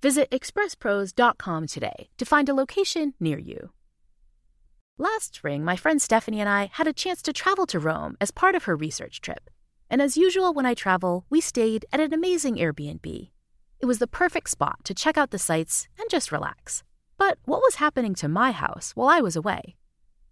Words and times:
Visit 0.00 0.30
expresspros.com 0.30 1.66
today 1.66 2.08
to 2.18 2.24
find 2.24 2.48
a 2.48 2.54
location 2.54 3.14
near 3.18 3.38
you. 3.38 3.70
Last 4.96 5.34
spring, 5.34 5.64
my 5.64 5.74
friend 5.74 6.00
Stephanie 6.00 6.40
and 6.40 6.48
I 6.48 6.70
had 6.74 6.86
a 6.86 6.92
chance 6.92 7.20
to 7.22 7.32
travel 7.32 7.66
to 7.66 7.80
Rome 7.80 8.16
as 8.20 8.30
part 8.30 8.54
of 8.54 8.64
her 8.64 8.76
research 8.76 9.20
trip. 9.20 9.50
And 9.90 10.00
as 10.00 10.16
usual, 10.16 10.52
when 10.52 10.66
I 10.66 10.74
travel, 10.74 11.24
we 11.30 11.40
stayed 11.40 11.84
at 11.92 12.00
an 12.00 12.12
amazing 12.12 12.56
Airbnb. 12.56 13.30
It 13.80 13.86
was 13.86 13.98
the 13.98 14.06
perfect 14.06 14.50
spot 14.50 14.84
to 14.84 14.94
check 14.94 15.16
out 15.16 15.30
the 15.30 15.38
sights 15.38 15.88
and 15.98 16.10
just 16.10 16.30
relax. 16.30 16.84
But 17.16 17.38
what 17.44 17.60
was 17.60 17.76
happening 17.76 18.14
to 18.16 18.28
my 18.28 18.52
house 18.52 18.92
while 18.94 19.08
I 19.08 19.20
was 19.20 19.34
away? 19.34 19.76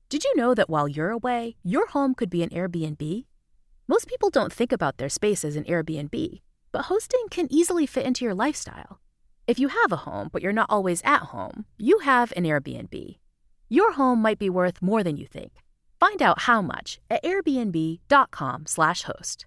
Did 0.08 0.22
you 0.22 0.32
know 0.36 0.54
that 0.54 0.70
while 0.70 0.86
you're 0.86 1.10
away, 1.10 1.56
your 1.64 1.88
home 1.88 2.14
could 2.14 2.30
be 2.30 2.44
an 2.44 2.50
Airbnb? 2.50 3.24
Most 3.88 4.06
people 4.06 4.30
don't 4.30 4.52
think 4.52 4.70
about 4.70 4.98
their 4.98 5.08
space 5.08 5.44
as 5.44 5.56
an 5.56 5.64
Airbnb, 5.64 6.40
but 6.70 6.82
hosting 6.82 7.26
can 7.30 7.52
easily 7.52 7.86
fit 7.86 8.06
into 8.06 8.24
your 8.24 8.34
lifestyle. 8.34 9.00
If 9.46 9.60
you 9.60 9.68
have 9.68 9.92
a 9.92 9.96
home, 9.96 10.28
but 10.32 10.42
you're 10.42 10.52
not 10.52 10.66
always 10.68 11.00
at 11.04 11.22
home, 11.22 11.66
you 11.78 12.00
have 12.00 12.32
an 12.36 12.42
Airbnb. 12.42 13.16
Your 13.68 13.92
home 13.92 14.20
might 14.20 14.40
be 14.40 14.50
worth 14.50 14.82
more 14.82 15.04
than 15.04 15.16
you 15.16 15.26
think. 15.26 15.62
Find 16.00 16.20
out 16.20 16.42
how 16.42 16.60
much 16.60 17.00
at 17.08 17.22
airbnb.com/host. 17.22 19.46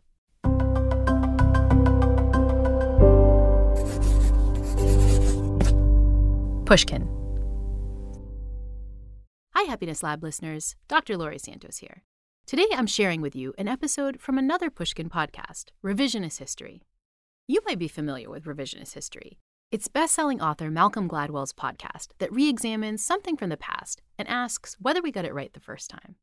Pushkin. 6.65 7.09
Hi, 9.55 9.63
Happiness 9.63 10.03
Lab 10.03 10.23
listeners. 10.23 10.77
Dr. 10.87 11.17
Laurie 11.17 11.39
Santos 11.39 11.79
here. 11.79 12.03
Today 12.45 12.67
I'm 12.73 12.87
sharing 12.87 13.19
with 13.21 13.35
you 13.35 13.53
an 13.57 13.67
episode 13.67 14.21
from 14.21 14.37
another 14.37 14.69
Pushkin 14.69 15.09
podcast, 15.09 15.71
Revisionist 15.83 16.39
History. 16.39 16.83
You 17.47 17.59
might 17.65 17.79
be 17.79 17.89
familiar 17.89 18.29
with 18.29 18.45
revisionist 18.45 18.93
history. 18.93 19.39
It's 19.71 19.87
best-selling 19.87 20.41
author 20.41 20.71
Malcolm 20.71 21.07
Gladwell's 21.07 21.53
podcast 21.53 22.07
that 22.17 22.33
re-examines 22.33 23.03
something 23.03 23.37
from 23.37 23.49
the 23.49 23.57
past 23.57 24.01
and 24.17 24.27
asks 24.27 24.75
whether 24.79 24.99
we 24.99 25.11
got 25.11 25.25
it 25.25 25.33
right 25.33 25.53
the 25.53 25.59
first 25.59 25.91
time. 25.91 26.15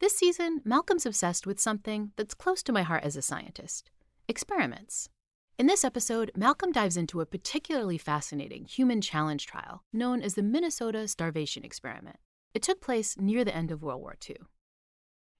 This 0.00 0.16
season, 0.16 0.62
Malcolm's 0.64 1.04
obsessed 1.04 1.46
with 1.46 1.60
something 1.60 2.12
that's 2.16 2.32
close 2.32 2.62
to 2.62 2.72
my 2.72 2.80
heart 2.80 3.04
as 3.04 3.14
a 3.14 3.20
scientist 3.20 3.90
experiments. 4.26 5.10
In 5.58 5.66
this 5.66 5.84
episode, 5.84 6.30
Malcolm 6.34 6.72
dives 6.72 6.96
into 6.96 7.20
a 7.20 7.26
particularly 7.26 7.98
fascinating 7.98 8.64
human 8.64 9.02
challenge 9.02 9.46
trial 9.46 9.84
known 9.92 10.22
as 10.22 10.32
the 10.32 10.42
Minnesota 10.42 11.06
Starvation 11.08 11.66
Experiment. 11.66 12.16
It 12.54 12.62
took 12.62 12.80
place 12.80 13.18
near 13.18 13.44
the 13.44 13.54
end 13.54 13.70
of 13.70 13.82
World 13.82 14.00
War 14.00 14.16
II. 14.26 14.36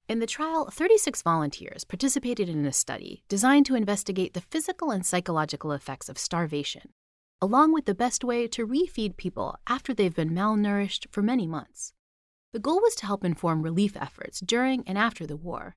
In 0.06 0.18
the 0.18 0.26
trial, 0.26 0.68
36 0.70 1.22
volunteers 1.22 1.84
participated 1.84 2.50
in 2.50 2.66
a 2.66 2.72
study 2.72 3.24
designed 3.30 3.64
to 3.66 3.74
investigate 3.74 4.34
the 4.34 4.42
physical 4.42 4.90
and 4.90 5.06
psychological 5.06 5.72
effects 5.72 6.10
of 6.10 6.18
starvation 6.18 6.90
along 7.42 7.72
with 7.72 7.86
the 7.86 7.94
best 7.94 8.22
way 8.22 8.46
to 8.46 8.64
refeed 8.64 9.16
people 9.16 9.58
after 9.66 9.92
they've 9.92 10.14
been 10.14 10.30
malnourished 10.30 11.06
for 11.10 11.22
many 11.22 11.44
months. 11.44 11.92
The 12.52 12.60
goal 12.60 12.80
was 12.80 12.94
to 12.96 13.06
help 13.06 13.24
inform 13.24 13.62
relief 13.62 13.96
efforts 13.96 14.38
during 14.38 14.84
and 14.86 14.96
after 14.96 15.26
the 15.26 15.36
war, 15.36 15.74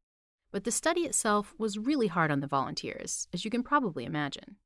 but 0.51 0.63
the 0.63 0.71
study 0.71 1.01
itself 1.01 1.55
was 1.57 1.79
really 1.79 2.05
hard 2.05 2.29
on 2.29 2.39
the 2.39 2.47
volunteers, 2.47 3.27
as 3.33 3.43
you 3.43 3.49
can 3.49 3.63
probably 3.63 4.05
imagine. 4.05 4.57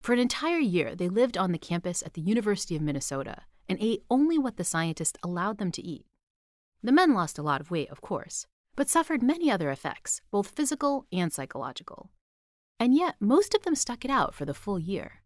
For 0.00 0.14
an 0.14 0.18
entire 0.18 0.58
year, 0.58 0.96
they 0.96 1.10
lived 1.10 1.36
on 1.36 1.52
the 1.52 1.58
campus 1.58 2.02
at 2.02 2.14
the 2.14 2.22
University 2.22 2.74
of 2.74 2.82
Minnesota 2.82 3.42
and 3.68 3.76
ate 3.78 4.02
only 4.08 4.38
what 4.38 4.56
the 4.56 4.64
scientists 4.64 5.18
allowed 5.22 5.58
them 5.58 5.70
to 5.72 5.82
eat. 5.82 6.06
The 6.82 6.92
men 6.92 7.12
lost 7.12 7.38
a 7.38 7.42
lot 7.42 7.60
of 7.60 7.70
weight, 7.70 7.90
of 7.90 8.00
course, 8.00 8.46
but 8.74 8.88
suffered 8.88 9.22
many 9.22 9.50
other 9.50 9.70
effects, 9.70 10.22
both 10.30 10.56
physical 10.56 11.06
and 11.12 11.30
psychological. 11.30 12.10
And 12.80 12.96
yet, 12.96 13.16
most 13.20 13.54
of 13.54 13.64
them 13.64 13.74
stuck 13.74 14.02
it 14.04 14.10
out 14.10 14.34
for 14.34 14.46
the 14.46 14.54
full 14.54 14.78
year. 14.78 15.21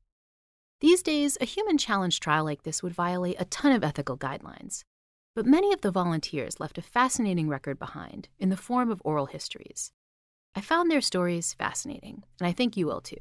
These 0.81 1.03
days, 1.03 1.39
a 1.41 1.47
human 1.47 1.79
challenge 1.79 2.21
trial 2.21 2.45
like 2.45 2.63
this 2.63 2.83
would 2.83 2.93
violate 2.93 3.41
a 3.41 3.47
ton 3.47 3.73
of 3.73 3.83
ethical 3.83 4.19
guidelines. 4.19 4.85
But 5.35 5.47
many 5.47 5.73
of 5.73 5.81
the 5.81 5.91
volunteers 5.91 6.61
left 6.61 6.77
a 6.77 6.83
fascinating 6.83 7.49
record 7.49 7.79
behind 7.79 8.29
in 8.39 8.51
the 8.51 8.59
form 8.59 8.91
of 8.91 9.01
oral 9.03 9.27
histories. 9.27 9.93
I 10.55 10.61
found 10.61 10.91
their 10.91 11.01
stories 11.01 11.55
fascinating, 11.55 12.25
and 12.39 12.47
I 12.47 12.53
think 12.53 12.77
you 12.77 12.87
will 12.87 13.01
too. 13.01 13.17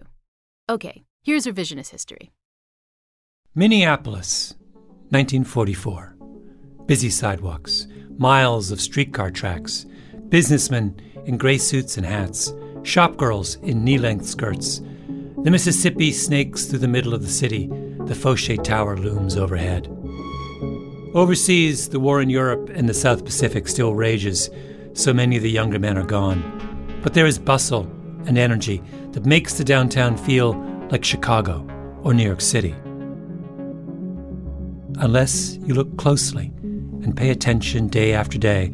Okay, 0.69 1.05
here's 1.23 1.45
revisionist 1.45 1.91
history. 1.91 2.31
Minneapolis, 3.53 4.53
1944. 5.09 6.17
Busy 6.87 7.09
sidewalks, 7.09 7.87
miles 8.17 8.69
of 8.71 8.81
streetcar 8.81 9.31
tracks, 9.31 9.85
businessmen 10.27 10.99
in 11.25 11.37
gray 11.37 11.57
suits 11.57 11.95
and 11.95 12.05
hats, 12.05 12.51
shopgirls 12.81 13.63
in 13.63 13.85
knee 13.85 13.97
length 13.97 14.25
skirts, 14.25 14.81
the 15.45 15.51
Mississippi 15.51 16.11
snakes 16.11 16.65
through 16.65 16.79
the 16.79 16.87
middle 16.87 17.13
of 17.13 17.21
the 17.21 17.29
city. 17.29 17.67
The 17.67 18.15
Foshay 18.15 18.63
Tower 18.63 18.97
looms 18.97 19.37
overhead. 19.37 19.87
Overseas, 21.13 21.89
the 21.89 21.99
war 21.99 22.19
in 22.19 22.31
Europe 22.31 22.71
and 22.73 22.89
the 22.89 22.95
South 22.95 23.23
Pacific 23.23 23.67
still 23.67 23.93
rages. 23.93 24.49
So 24.93 25.13
many 25.13 25.37
of 25.37 25.43
the 25.43 25.51
younger 25.51 25.77
men 25.77 25.99
are 25.99 26.03
gone. 26.03 26.99
But 27.03 27.13
there 27.13 27.27
is 27.27 27.37
bustle 27.37 27.83
and 28.25 28.39
energy 28.39 28.81
that 29.11 29.27
makes 29.27 29.53
the 29.53 29.63
downtown 29.63 30.17
feel 30.17 30.53
like 30.89 31.05
Chicago 31.05 31.63
or 32.01 32.15
New 32.15 32.25
York 32.25 32.41
City. 32.41 32.73
Unless 34.97 35.57
you 35.57 35.75
look 35.75 35.95
closely 35.95 36.47
and 37.03 37.15
pay 37.15 37.29
attention 37.29 37.87
day 37.87 38.13
after 38.13 38.39
day. 38.39 38.71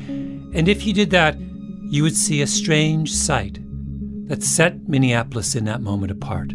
And 0.54 0.70
if 0.70 0.86
you 0.86 0.94
did 0.94 1.10
that, 1.10 1.38
you 1.38 2.04
would 2.04 2.16
see 2.16 2.42
a 2.42 2.48
strange 2.48 3.12
sight 3.12 3.60
that 4.30 4.42
set 4.42 4.88
Minneapolis 4.88 5.54
in 5.54 5.66
that 5.66 5.82
moment 5.82 6.14
apart 6.14 6.54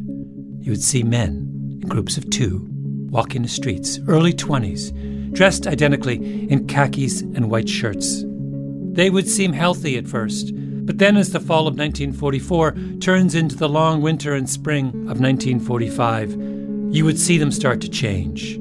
you 0.67 0.73
would 0.73 0.83
see 0.83 1.05
men 1.05 1.79
in 1.81 1.89
groups 1.89 2.17
of 2.17 2.29
two 2.29 2.67
walking 3.11 3.43
the 3.43 3.49
streets, 3.49 4.01
early 4.09 4.33
20s, 4.33 5.33
dressed 5.33 5.69
identically 5.69 6.51
in 6.51 6.67
khakis 6.67 7.21
and 7.21 7.49
white 7.49 7.69
shirts. 7.69 8.25
They 8.93 9.09
would 9.09 9.29
seem 9.29 9.53
healthy 9.53 9.97
at 9.97 10.09
first, 10.09 10.51
but 10.85 10.99
then 10.99 11.17
as 11.17 11.31
the 11.31 11.39
fall 11.39 11.69
of 11.69 11.79
1944 11.79 12.73
turns 13.01 13.37
into 13.37 13.55
the 13.55 13.69
long 13.69 14.03
winter 14.03 14.35
and 14.35 14.51
spring 14.51 14.89
of 15.09 15.21
1945, 15.21 16.33
you 16.93 17.05
would 17.05 17.19
see 17.19 17.39
them 17.39 17.53
start 17.53 17.81
to 17.83 17.89
change. 17.89 18.57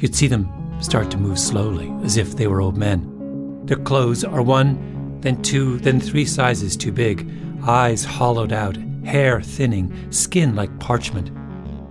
You'd 0.00 0.14
see 0.14 0.28
them 0.28 0.48
start 0.80 1.10
to 1.10 1.18
move 1.18 1.40
slowly, 1.40 1.92
as 2.04 2.16
if 2.16 2.36
they 2.36 2.46
were 2.46 2.60
old 2.60 2.76
men. 2.76 3.66
Their 3.66 3.78
clothes 3.78 4.22
are 4.22 4.42
one, 4.42 5.18
then 5.22 5.42
two, 5.42 5.78
then 5.78 5.98
three 6.00 6.24
sizes 6.24 6.76
too 6.76 6.92
big, 6.92 7.28
eyes 7.66 8.04
hollowed 8.04 8.52
out, 8.52 8.76
hair 9.04 9.40
thinning, 9.40 10.10
skin 10.10 10.54
like 10.54 10.78
parchment. 10.80 11.30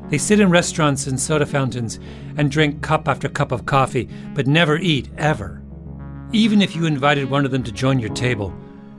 They 0.09 0.17
sit 0.17 0.39
in 0.39 0.49
restaurants 0.49 1.07
and 1.07 1.19
soda 1.19 1.45
fountains 1.45 1.99
and 2.37 2.51
drink 2.51 2.81
cup 2.81 3.07
after 3.07 3.29
cup 3.29 3.51
of 3.51 3.65
coffee, 3.65 4.09
but 4.33 4.47
never 4.47 4.77
eat, 4.77 5.09
ever. 5.17 5.61
Even 6.33 6.61
if 6.61 6.75
you 6.75 6.85
invited 6.85 7.29
one 7.29 7.45
of 7.45 7.51
them 7.51 7.63
to 7.63 7.71
join 7.71 7.99
your 7.99 8.13
table, 8.13 8.53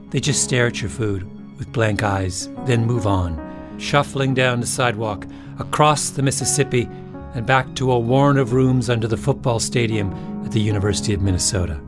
they 0.09 0.19
just 0.19 0.43
stare 0.43 0.67
at 0.67 0.81
your 0.81 0.89
food 0.89 1.29
with 1.57 1.71
blank 1.71 2.03
eyes, 2.03 2.49
then 2.65 2.85
move 2.85 3.05
on, 3.05 3.39
shuffling 3.77 4.33
down 4.33 4.59
the 4.59 4.65
sidewalk, 4.65 5.27
across 5.59 6.09
the 6.09 6.23
Mississippi, 6.23 6.89
and 7.35 7.45
back 7.45 7.75
to 7.75 7.91
a 7.91 7.99
warren 7.99 8.37
of 8.37 8.53
rooms 8.53 8.89
under 8.89 9.07
the 9.07 9.17
football 9.17 9.59
stadium 9.59 10.11
at 10.43 10.51
the 10.51 10.61
University 10.61 11.13
of 11.13 11.21
Minnesota. 11.21 11.79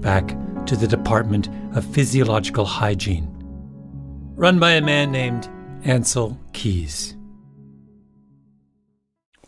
Back 0.00 0.36
to 0.66 0.76
the 0.76 0.88
Department 0.88 1.48
of 1.76 1.84
Physiological 1.84 2.64
Hygiene 2.64 3.33
run 4.36 4.58
by 4.58 4.72
a 4.72 4.80
man 4.80 5.10
named 5.10 5.48
Ancel 5.84 6.38
Keys. 6.52 7.16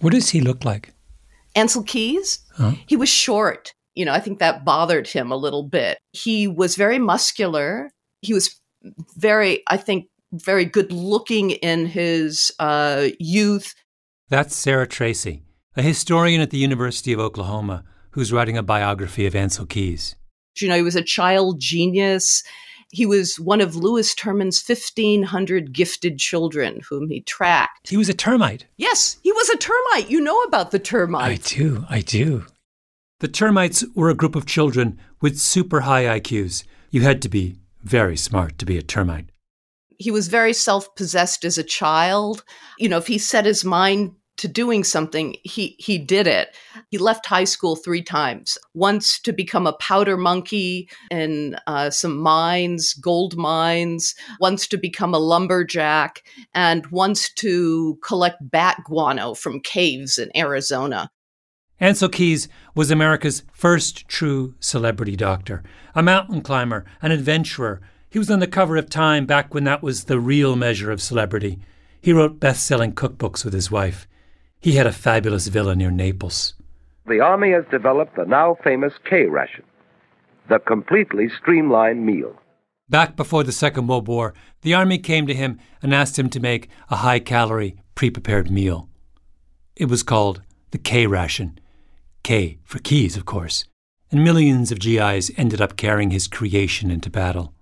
What 0.00 0.12
does 0.12 0.31
he 0.31 0.41
look 0.41 0.65
like? 0.65 0.94
Ancel 1.56 1.87
Keys? 1.87 2.41
Huh? 2.55 2.73
He 2.87 2.97
was 2.97 3.09
short. 3.09 3.73
You 3.94 4.05
know, 4.05 4.12
I 4.12 4.21
think 4.21 4.38
that 4.38 4.65
bothered 4.65 5.09
him 5.09 5.33
a 5.33 5.37
little 5.37 5.62
bit. 5.62 5.99
He 6.12 6.47
was 6.47 6.77
very 6.77 6.99
muscular. 6.99 7.91
He 8.21 8.35
was 8.35 8.61
very, 9.17 9.62
I 9.69 9.79
think, 9.79 10.06
very 10.33 10.65
good 10.65 10.93
looking 10.93 11.53
in 11.53 11.87
his 11.87 12.53
uh, 12.59 13.09
youth. 13.19 13.75
That's 14.29 14.55
Sarah 14.55 14.87
Tracy, 14.87 15.43
a 15.77 15.82
historian 15.82 16.41
at 16.41 16.50
the 16.50 16.59
University 16.59 17.12
of 17.12 17.21
Oklahoma 17.21 17.85
who's 18.11 18.32
writing 18.32 18.56
a 18.56 18.62
biography 18.62 19.27
of 19.27 19.35
Ancel 19.35 19.69
Keys. 19.69 20.15
You 20.59 20.69
know, 20.69 20.77
he 20.77 20.82
was 20.82 20.97
a 20.97 21.03
child 21.03 21.61
genius. 21.61 22.43
He 22.96 23.04
was 23.04 23.38
one 23.38 23.60
of 23.60 23.76
Lewis 23.76 24.14
Terman's 24.14 24.66
1,500 24.66 25.75
gifted 25.75 26.19
children 26.19 26.81
whom 26.88 27.10
he 27.10 27.20
tracked. 27.20 27.90
He 27.90 27.98
was 27.98 28.08
a 28.08 28.14
termite. 28.14 28.64
Yes, 28.78 29.19
he 29.22 29.31
was 29.32 29.50
a 29.50 29.58
termite. 29.58 30.08
You 30.08 30.19
know 30.19 30.40
about 30.44 30.70
the 30.70 30.78
termites. 30.78 31.52
I 31.52 31.56
do, 31.56 31.84
I 31.90 32.00
do. 32.00 32.46
The 33.20 33.28
termites 33.28 33.84
were 33.94 34.08
a 34.08 34.14
group 34.14 34.34
of 34.34 34.46
children 34.46 34.98
with 35.20 35.38
super 35.38 35.81
high 35.81 36.04
IQs. 36.19 36.64
You 36.90 37.02
had 37.02 37.20
to 37.20 37.28
be 37.28 37.58
very 37.82 38.16
smart 38.16 38.58
to 38.60 38.64
be 38.64 38.78
a 38.78 38.82
termite. 38.82 39.28
He 39.98 40.10
was 40.10 40.28
very 40.28 40.54
self 40.54 40.94
possessed 40.96 41.44
as 41.44 41.58
a 41.58 41.62
child. 41.62 42.44
You 42.78 42.88
know, 42.88 42.96
if 42.96 43.08
he 43.08 43.19
set 43.19 43.44
his 43.44 43.62
mind 43.62 44.14
to 44.38 44.49
doing 44.49 44.85
something, 44.85 45.37
he 45.43 45.77
he 45.79 45.99
did 45.99 46.27
it. 46.27 46.56
He 46.91 46.99
left 46.99 47.27
high 47.27 47.44
school 47.44 47.77
three 47.77 48.03
times. 48.03 48.59
Once 48.75 49.19
to 49.21 49.33
become 49.33 49.67
a 49.67 49.73
powder 49.75 50.17
monkey 50.17 50.88
in 51.11 51.56
uh, 51.67 51.91
some 51.91 52.19
mines, 52.19 52.94
gold 52.94 53.37
mines. 53.37 54.15
Once 54.41 54.67
to 54.69 54.77
become 54.77 55.15
a 55.15 55.19
lumberjack, 55.19 56.23
and 56.55 56.87
once 56.88 57.33
to 57.35 57.99
collect 58.03 58.38
bat 58.41 58.79
guano 58.85 59.35
from 59.35 59.61
caves 59.61 60.19
in 60.19 60.31
Arizona. 60.37 61.11
Ancel 61.81 62.11
Keys 62.11 62.49
was 62.75 62.91
America's 62.91 63.43
first 63.53 64.09
true 64.09 64.55
celebrity 64.61 65.15
doctor, 65.15 65.62
a 65.94 66.03
mountain 66.03 66.41
climber, 66.41 66.87
an 67.03 67.12
adventurer. 67.12 67.82
He 68.09 68.19
was 68.19 68.31
on 68.31 68.39
the 68.39 68.47
cover 68.47 68.77
of 68.79 68.89
Time 68.89 69.27
back 69.27 69.53
when 69.53 69.65
that 69.65 69.82
was 69.82 70.05
the 70.05 70.19
real 70.19 70.56
measure 70.56 70.91
of 70.91 71.03
celebrity. 71.03 71.59
He 72.00 72.15
wrote 72.15 72.41
best 72.41 72.67
selling 72.67 72.94
cookbooks 72.94 73.44
with 73.44 73.53
his 73.53 73.71
wife. 73.71 74.09
He 74.67 74.73
had 74.73 74.89
a 74.89 75.03
fabulous 75.07 75.47
villa 75.47 75.77
near 75.77 75.93
Naples. 75.93 76.55
The 77.07 77.21
Army 77.21 77.53
has 77.53 77.63
developed 77.71 78.17
the 78.17 78.25
now 78.25 78.57
famous 78.65 78.95
K 79.09 79.27
ration, 79.27 79.63
the 80.49 80.59
completely 80.59 81.29
streamlined 81.29 82.05
meal. 82.05 82.35
Back 82.89 83.15
before 83.15 83.45
the 83.45 83.53
Second 83.53 83.87
World 83.87 84.09
War, 84.09 84.35
the 84.63 84.75
Army 84.75 84.99
came 84.99 85.25
to 85.29 85.35
him 85.35 85.61
and 85.81 85.95
asked 85.95 86.19
him 86.19 86.29
to 86.31 86.41
make 86.41 86.69
a 86.91 86.97
high 86.97 87.21
calorie, 87.21 87.77
pre 87.95 88.11
prepared 88.11 88.51
meal. 88.51 88.89
It 89.77 89.89
was 89.89 90.03
called 90.03 90.43
the 90.73 90.79
K 90.79 91.07
ration 91.07 91.61
K 92.25 92.59
for 92.65 92.81
keys, 92.81 93.17
of 93.17 93.25
course, 93.25 93.67
and 94.11 94.25
millions 94.25 94.73
of 94.73 94.81
GIs 94.81 95.31
ended 95.37 95.61
up 95.61 95.77
carrying 95.77 96.11
his 96.11 96.27
creation 96.27 96.91
into 96.91 97.09
battle. 97.09 97.55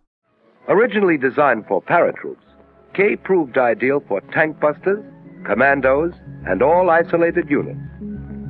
Originally 0.69 1.19
designed 1.19 1.67
for 1.69 1.83
paratroops, 1.83 2.47
K 2.95 3.15
proved 3.15 3.59
ideal 3.59 4.03
for 4.09 4.23
tank 4.33 4.59
busters, 4.59 5.05
commandos, 5.44 6.12
and 6.46 6.62
all 6.62 6.91
isolated 6.91 7.49
units. 7.49 7.81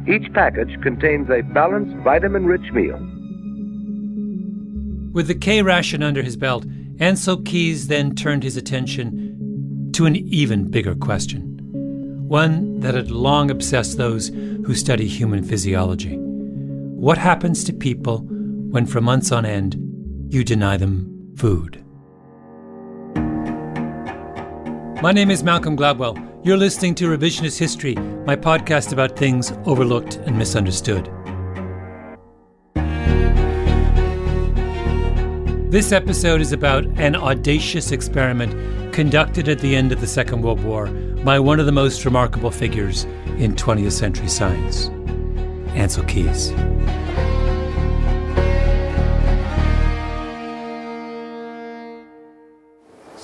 Each 0.08 0.32
package 0.32 0.80
contains 0.82 1.28
a 1.30 1.42
balanced, 1.42 1.96
vitamin 2.04 2.46
rich 2.46 2.72
meal. 2.72 2.98
With 5.12 5.28
the 5.28 5.34
K 5.34 5.62
ration 5.62 6.02
under 6.02 6.22
his 6.22 6.36
belt, 6.36 6.66
Ancel 6.96 7.44
Keys 7.44 7.88
then 7.88 8.14
turned 8.14 8.42
his 8.42 8.56
attention 8.56 9.90
to 9.94 10.06
an 10.06 10.16
even 10.16 10.70
bigger 10.70 10.94
question 10.94 11.54
one 12.26 12.80
that 12.80 12.94
had 12.94 13.10
long 13.10 13.50
obsessed 13.50 13.98
those 13.98 14.28
who 14.28 14.74
study 14.74 15.06
human 15.06 15.44
physiology. 15.44 16.16
What 16.16 17.18
happens 17.18 17.62
to 17.64 17.72
people 17.72 18.18
when, 18.70 18.86
for 18.86 19.00
months 19.00 19.30
on 19.30 19.44
end, 19.44 19.76
you 20.32 20.42
deny 20.42 20.76
them 20.78 21.32
food? 21.36 21.84
My 25.02 25.12
name 25.12 25.30
is 25.30 25.44
Malcolm 25.44 25.76
Gladwell. 25.76 26.33
You're 26.44 26.58
listening 26.58 26.94
to 26.96 27.06
Revisionist 27.06 27.58
History, 27.58 27.94
my 27.94 28.36
podcast 28.36 28.92
about 28.92 29.18
things 29.18 29.50
overlooked 29.64 30.16
and 30.16 30.36
misunderstood. 30.36 31.06
This 35.72 35.90
episode 35.90 36.42
is 36.42 36.52
about 36.52 36.84
an 36.98 37.16
audacious 37.16 37.92
experiment 37.92 38.92
conducted 38.92 39.48
at 39.48 39.60
the 39.60 39.74
end 39.74 39.90
of 39.90 40.02
the 40.02 40.06
Second 40.06 40.42
World 40.42 40.62
War 40.62 40.88
by 41.24 41.38
one 41.38 41.60
of 41.60 41.64
the 41.64 41.72
most 41.72 42.04
remarkable 42.04 42.50
figures 42.50 43.04
in 43.38 43.54
20th 43.54 43.92
century 43.92 44.28
science, 44.28 44.88
Ancel 45.72 46.06
Keys. 46.06 46.52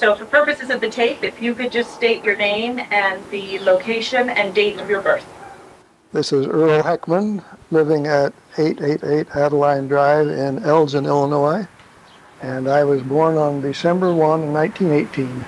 So, 0.00 0.14
for 0.14 0.24
purposes 0.24 0.70
of 0.70 0.80
the 0.80 0.88
tape, 0.88 1.22
if 1.22 1.42
you 1.42 1.54
could 1.54 1.70
just 1.70 1.94
state 1.94 2.24
your 2.24 2.36
name 2.36 2.80
and 2.90 3.22
the 3.30 3.58
location 3.58 4.30
and 4.30 4.54
date 4.54 4.80
of 4.80 4.88
your 4.88 5.02
birth. 5.02 5.26
This 6.12 6.32
is 6.32 6.46
Earl 6.46 6.82
Heckman, 6.82 7.44
living 7.70 8.06
at 8.06 8.32
888 8.56 9.36
Adeline 9.36 9.88
Drive 9.88 10.28
in 10.28 10.64
Elgin, 10.64 11.04
Illinois 11.04 11.68
and 12.42 12.68
I 12.68 12.84
was 12.84 13.02
born 13.02 13.36
on 13.36 13.60
December 13.60 14.14
1, 14.14 14.52
1918. 14.52 15.44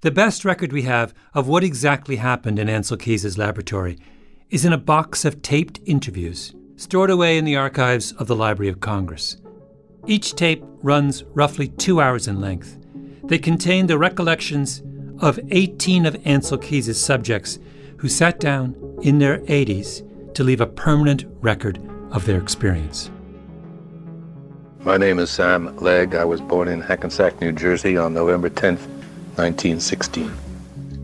The 0.00 0.10
best 0.10 0.44
record 0.44 0.72
we 0.72 0.82
have 0.82 1.14
of 1.32 1.48
what 1.48 1.64
exactly 1.64 2.16
happened 2.16 2.58
in 2.58 2.68
Ancel 2.68 2.98
Keys' 2.98 3.38
laboratory 3.38 3.98
is 4.50 4.64
in 4.64 4.72
a 4.72 4.78
box 4.78 5.24
of 5.24 5.42
taped 5.42 5.80
interviews 5.86 6.54
stored 6.76 7.10
away 7.10 7.38
in 7.38 7.44
the 7.44 7.56
archives 7.56 8.12
of 8.12 8.26
the 8.26 8.36
Library 8.36 8.68
of 8.68 8.80
Congress. 8.80 9.36
Each 10.06 10.34
tape 10.34 10.64
runs 10.82 11.22
roughly 11.34 11.68
two 11.68 12.00
hours 12.00 12.26
in 12.26 12.40
length. 12.40 12.76
They 13.26 13.38
contain 13.38 13.86
the 13.86 13.96
recollections 13.96 14.82
of 15.20 15.40
18 15.50 16.04
of 16.04 16.14
Ancel 16.24 16.60
Keys' 16.60 17.02
subjects 17.02 17.58
who 17.96 18.08
sat 18.08 18.38
down 18.38 18.76
in 19.02 19.18
their 19.18 19.38
80s 19.38 20.34
to 20.34 20.44
leave 20.44 20.60
a 20.60 20.66
permanent 20.66 21.24
record 21.40 21.80
of 22.10 22.26
their 22.26 22.38
experience. 22.38 23.10
My 24.80 24.98
name 24.98 25.18
is 25.18 25.30
Sam 25.30 25.74
Legg. 25.78 26.14
I 26.14 26.24
was 26.24 26.42
born 26.42 26.68
in 26.68 26.82
Hackensack, 26.82 27.40
New 27.40 27.52
Jersey 27.52 27.96
on 27.96 28.12
November 28.12 28.50
10th, 28.50 28.86
1916. 29.36 30.30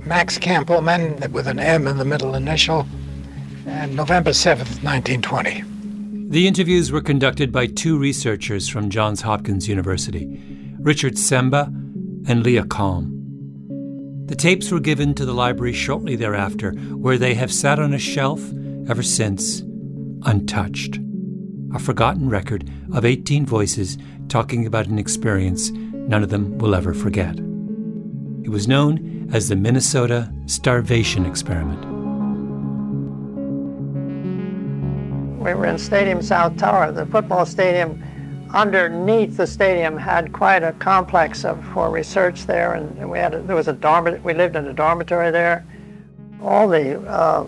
Max 0.05 0.39
Kampelman 0.39 1.31
with 1.31 1.47
an 1.47 1.59
M 1.59 1.87
in 1.87 1.97
the 1.97 2.05
middle 2.05 2.35
initial, 2.35 2.87
and 3.67 3.97
November 3.97 4.33
7th, 4.33 4.83
1920. 4.85 5.65
The 6.29 6.47
interviews 6.47 6.93
were 6.93 7.01
conducted 7.01 7.51
by 7.51 7.67
two 7.67 7.99
researchers 7.99 8.69
from 8.69 8.91
Johns 8.91 9.23
Hopkins 9.23 9.69
University, 9.69 10.43
Richard 10.81 11.15
Semba 11.15 11.75
and 12.27 12.43
Leah 12.45 12.65
Kalm. 12.65 13.17
The 14.27 14.37
tapes 14.37 14.71
were 14.71 14.81
given 14.81 15.15
to 15.15 15.25
the 15.25 15.35
library 15.35 15.73
shortly 15.73 16.17
thereafter, 16.17 16.73
where 16.73 17.19
they 17.19 17.35
have 17.35 17.53
sat 17.53 17.79
on 17.79 17.93
a 17.93 17.99
shelf 17.99 18.41
ever 18.89 19.03
since, 19.03 19.63
untouched 20.23 21.01
a 21.75 21.79
forgotten 21.79 22.29
record 22.29 22.69
of 22.93 23.05
18 23.05 23.47
voices 23.47 23.97
talking 24.29 24.67
about 24.67 24.87
an 24.87 24.99
experience 24.99 25.71
none 25.71 26.23
of 26.23 26.31
them 26.31 26.59
will 26.59 26.75
ever 26.75 26.93
forget. 26.93 27.37
It 28.43 28.49
was 28.49 28.67
known 28.67 29.29
as 29.33 29.49
the 29.49 29.57
Minnesota 29.57 30.33
Starvation 30.47 31.25
Experiment. 31.25 31.85
We 35.41 35.55
were 35.55 35.67
in 35.67 35.79
Stadium 35.79 36.23
South 36.23 36.57
Tower, 36.57 36.91
the 36.93 37.07
football 37.07 37.47
stadium. 37.47 38.03
Underneath 38.53 39.37
the 39.37 39.47
stadium 39.47 39.97
had 39.97 40.33
quite 40.33 40.65
a 40.65 40.73
complex 40.73 41.45
of, 41.45 41.65
for 41.67 41.89
research 41.89 42.47
there, 42.47 42.75
and 42.75 43.09
we 43.09 43.19
had 43.19 43.33
a, 43.33 43.43
there 43.43 43.55
was 43.55 43.69
a 43.69 43.73
dormitory. 43.73 44.21
We 44.23 44.35
lived 44.35 44.57
in 44.57 44.67
a 44.67 44.73
dormitory 44.73 45.31
there. 45.31 45.65
All 46.43 46.69
the 46.69 47.01
uh, 47.09 47.47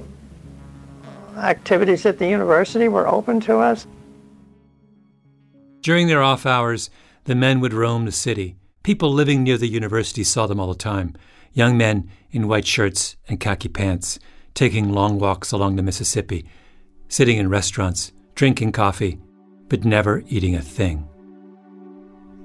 activities 1.37 2.07
at 2.07 2.19
the 2.19 2.29
university 2.29 2.87
were 2.87 3.09
open 3.09 3.41
to 3.41 3.59
us. 3.59 3.87
During 5.81 6.07
their 6.07 6.23
off 6.23 6.47
hours, 6.47 6.89
the 7.25 7.35
men 7.35 7.59
would 7.59 7.75
roam 7.75 8.05
the 8.05 8.13
city. 8.13 8.57
People 8.85 9.13
living 9.13 9.43
near 9.43 9.59
the 9.59 9.67
university 9.67 10.23
saw 10.23 10.47
them 10.47 10.61
all 10.61 10.69
the 10.69 10.75
time. 10.77 11.17
Young 11.53 11.77
men 11.77 12.09
in 12.31 12.47
white 12.47 12.67
shirts 12.67 13.17
and 13.29 13.41
khaki 13.41 13.69
pants, 13.69 14.21
taking 14.55 14.93
long 14.93 15.19
walks 15.19 15.51
along 15.51 15.75
the 15.75 15.83
Mississippi, 15.83 16.49
sitting 17.09 17.39
in 17.39 17.49
restaurants, 17.49 18.13
drinking 18.37 18.71
coffee, 18.71 19.19
but 19.73 19.87
never 19.87 20.23
eating 20.29 20.55
a 20.55 20.61
thing. 20.61 21.09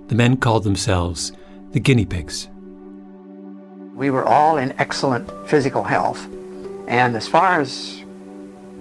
The 0.08 0.16
men 0.16 0.38
called 0.38 0.64
themselves 0.64 1.34
the 1.74 1.80
guinea 1.82 2.06
pigs. 2.06 2.48
We 3.96 4.12
were 4.12 4.24
all 4.24 4.56
in 4.56 4.74
excellent 4.80 5.30
physical 5.46 5.84
health, 5.84 6.26
and 6.88 7.18
as 7.18 7.28
far 7.28 7.60
as 7.60 8.02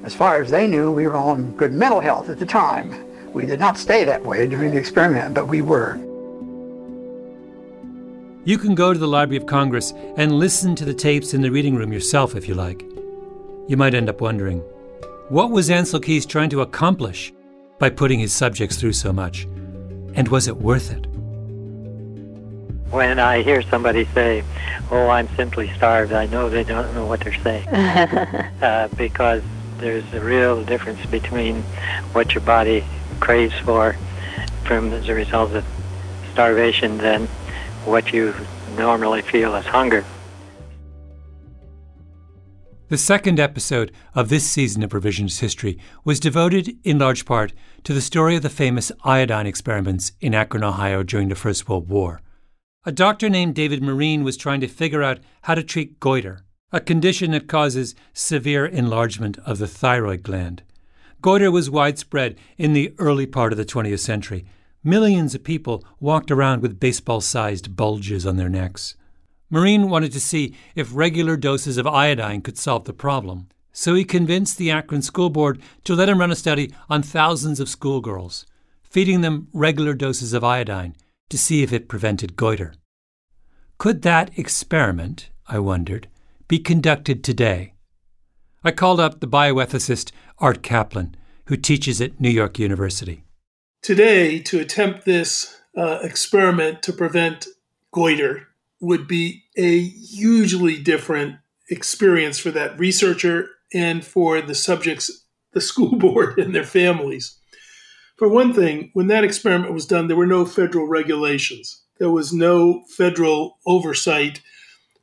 as 0.05 0.15
far 0.15 0.41
as 0.41 0.53
they 0.53 0.69
knew, 0.69 0.93
we 0.93 1.09
were 1.09 1.17
all 1.17 1.35
in 1.35 1.57
good 1.57 1.73
mental 1.73 1.99
health 1.99 2.29
at 2.29 2.39
the 2.39 2.47
time. 2.47 2.95
We 3.33 3.47
did 3.47 3.59
not 3.59 3.79
stay 3.79 4.05
that 4.05 4.25
way 4.25 4.47
during 4.47 4.71
the 4.71 4.79
experiment, 4.79 5.35
but 5.35 5.49
we 5.49 5.61
were. 5.61 5.97
You 8.45 8.59
can 8.59 8.77
go 8.77 8.93
to 8.93 8.99
the 8.99 9.09
Library 9.09 9.39
of 9.39 9.47
Congress 9.47 9.93
and 10.17 10.39
listen 10.39 10.77
to 10.77 10.85
the 10.85 10.95
tapes 10.95 11.35
in 11.35 11.41
the 11.41 11.51
reading 11.51 11.75
room 11.75 11.93
yourself 11.93 12.37
if 12.37 12.47
you 12.47 12.55
like. 12.55 12.85
You 13.67 13.77
might 13.77 13.95
end 13.95 14.09
up 14.09 14.21
wondering 14.21 14.61
what 15.31 15.51
was 15.51 15.69
Ancel 15.69 16.01
Keys 16.01 16.25
trying 16.25 16.51
to 16.51 16.61
accomplish? 16.61 17.33
By 17.79 17.91
putting 17.91 18.19
his 18.19 18.33
subjects 18.33 18.77
through 18.77 18.93
so 18.93 19.13
much? 19.13 19.45
And 20.15 20.29
was 20.29 20.49
it 20.49 20.57
worth 20.57 20.91
it? 20.91 21.07
When 22.91 23.19
I 23.19 23.43
hear 23.43 23.63
somebody 23.63 24.07
say, 24.07 24.45
Oh, 24.91 25.09
I'm 25.09 25.29
simply 25.37 25.69
starved, 25.75 26.13
I 26.13 26.27
know 26.27 26.49
they 26.49 26.65
don't 26.65 26.95
know 26.95 27.07
what 27.07 27.21
they're 27.21 27.35
saying. 27.43 27.69
uh, 27.69 28.89
because 28.97 29.43
there's 29.79 30.11
a 30.15 30.21
real 30.21 30.65
difference 30.65 31.05
between 31.07 31.63
what 32.13 32.35
your 32.35 32.43
body 32.43 32.85
craves 33.21 33.55
for 33.61 33.97
from 34.65 34.93
as 34.93 35.09
a 35.09 35.15
result 35.15 35.53
of 35.53 35.65
starvation 36.33 36.99
than 36.99 37.27
what 37.85 38.13
you 38.13 38.35
normally 38.77 39.23
feel 39.23 39.55
as 39.55 39.67
hunger. 39.67 40.05
The 42.89 42.97
second 42.97 43.41
episode 43.41 43.91
of 44.15 44.29
this 44.29 44.49
season 44.49 44.85
of 44.85 44.91
Revisionist 44.91 45.41
History 45.41 45.77
was 46.05 46.21
devoted 46.21 46.79
in 46.85 47.01
large 47.01 47.25
part 47.25 47.53
to 47.83 47.93
the 47.93 48.01
story 48.01 48.37
of 48.37 48.43
the 48.43 48.49
famous 48.49 48.93
iodine 49.03 49.45
experiments 49.45 50.13
in 50.21 50.37
Akron, 50.37 50.63
Ohio 50.63 51.03
during 51.03 51.29
the 51.29 51.35
First 51.35 51.69
World 51.69 51.89
War. 51.89 52.21
A 52.85 52.93
doctor 52.93 53.29
named 53.29 53.57
David 53.57 53.83
Marine 53.83 54.23
was 54.23 54.37
trying 54.37 54.61
to 54.61 54.69
figure 54.69 55.03
out 55.03 55.19
how 55.43 55.57
to 55.57 55.65
treat 55.65 55.99
goiter, 55.99 56.45
a 56.71 56.79
condition 56.79 57.33
that 57.33 57.49
causes 57.49 57.97
severe 58.13 58.65
enlargement 58.65 59.37
of 59.45 59.59
the 59.59 59.67
thyroid 59.67 60.23
gland. 60.23 60.63
Goiter 61.21 61.51
was 61.51 61.69
widespread 61.69 62.37
in 62.57 62.73
the 62.73 62.95
early 62.99 63.27
part 63.27 63.53
of 63.53 63.59
the 63.59 63.65
20th 63.65 63.99
century. 63.99 64.45
Millions 64.85 65.35
of 65.35 65.43
people 65.43 65.85
walked 65.99 66.31
around 66.31 66.63
with 66.63 66.79
baseball 66.79 67.21
sized 67.21 67.75
bulges 67.75 68.25
on 68.25 68.37
their 68.37 68.49
necks. 68.49 68.95
Marine 69.49 69.89
wanted 69.89 70.13
to 70.13 70.21
see 70.21 70.55
if 70.75 70.95
regular 70.95 71.37
doses 71.37 71.77
of 71.79 71.87
iodine 71.87 72.41
could 72.41 72.59
solve 72.59 72.85
the 72.85 72.93
problem, 72.93 73.49
so 73.73 73.95
he 73.95 74.05
convinced 74.05 74.59
the 74.59 74.71
Akron 74.71 75.03
School 75.03 75.31
Board 75.31 75.61
to 75.85 75.95
let 75.95 76.09
him 76.09 76.19
run 76.19 76.33
a 76.33 76.37
study 76.37 76.73
on 76.91 77.03
thousands 77.03 77.61
of 77.61 77.69
schoolgirls, 77.69 78.47
feeding 78.83 79.21
them 79.21 79.49
regular 79.53 79.95
doses 79.95 80.33
of 80.33 80.43
iodine 80.43 80.97
to 81.29 81.39
see 81.39 81.63
if 81.63 81.73
it 81.73 81.89
prevented 81.89 82.37
goiter. 82.37 82.75
Could 83.79 84.03
that 84.03 84.37
experiment, 84.39 85.31
I 85.47 85.59
wondered, 85.59 86.09
be 86.49 86.59
conducted 86.59 87.23
today? 87.23 87.75
I 88.65 88.73
called 88.73 88.99
up 88.99 89.21
the 89.21 89.29
bioethicist 89.29 90.11
Art 90.39 90.63
Caplan, 90.63 91.15
who 91.47 91.57
teaches 91.57 92.01
at 92.01 92.21
New 92.21 92.31
York 92.31 92.59
University. 92.59 93.23
Today, 93.83 94.41
to 94.41 94.59
attempt 94.59 95.05
this 95.05 95.61
uh, 95.77 95.99
experiment 96.03 96.83
to 96.83 96.93
prevent 96.93 97.47
goiter 97.93 98.49
would 98.81 99.09
be 99.09 99.45
a 99.57 99.81
hugely 99.81 100.81
different 100.81 101.37
experience 101.71 102.39
for 102.39 102.51
that 102.51 102.79
researcher 102.79 103.49
and 103.73 104.05
for 104.05 104.41
the 104.41 104.55
subjects, 104.55 105.27
the 105.53 105.61
school 105.61 105.97
board, 105.99 106.39
and 106.39 106.55
their 106.55 106.65
families. 106.65 107.39
For 108.17 108.29
one 108.29 108.55
thing, 108.55 108.91
when 108.95 109.09
that 109.09 109.25
experiment 109.25 109.75
was 109.75 109.87
done, 109.87 110.09
there 110.09 110.17
were 110.17 110.27
no 110.27 110.47
federal 110.47 110.87
regulations. 110.87 111.83
There 111.99 112.11
was 112.11 112.33
no 112.33 112.85
federal 112.97 113.59
oversight 113.67 114.41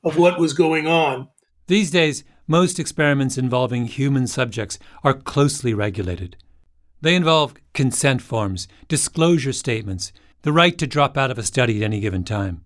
of 0.03 0.17
what 0.17 0.39
was 0.39 0.53
going 0.53 0.87
on. 0.87 1.27
These 1.67 1.91
days, 1.91 2.23
most 2.47 2.79
experiments 2.79 3.37
involving 3.37 3.85
human 3.85 4.27
subjects 4.27 4.77
are 5.03 5.13
closely 5.13 5.73
regulated. 5.73 6.35
They 7.01 7.15
involve 7.15 7.53
consent 7.73 8.21
forms, 8.21 8.67
disclosure 8.87 9.53
statements, 9.53 10.11
the 10.41 10.51
right 10.51 10.77
to 10.77 10.87
drop 10.87 11.17
out 11.17 11.31
of 11.31 11.37
a 11.37 11.43
study 11.43 11.77
at 11.77 11.83
any 11.83 11.99
given 11.99 12.23
time. 12.23 12.63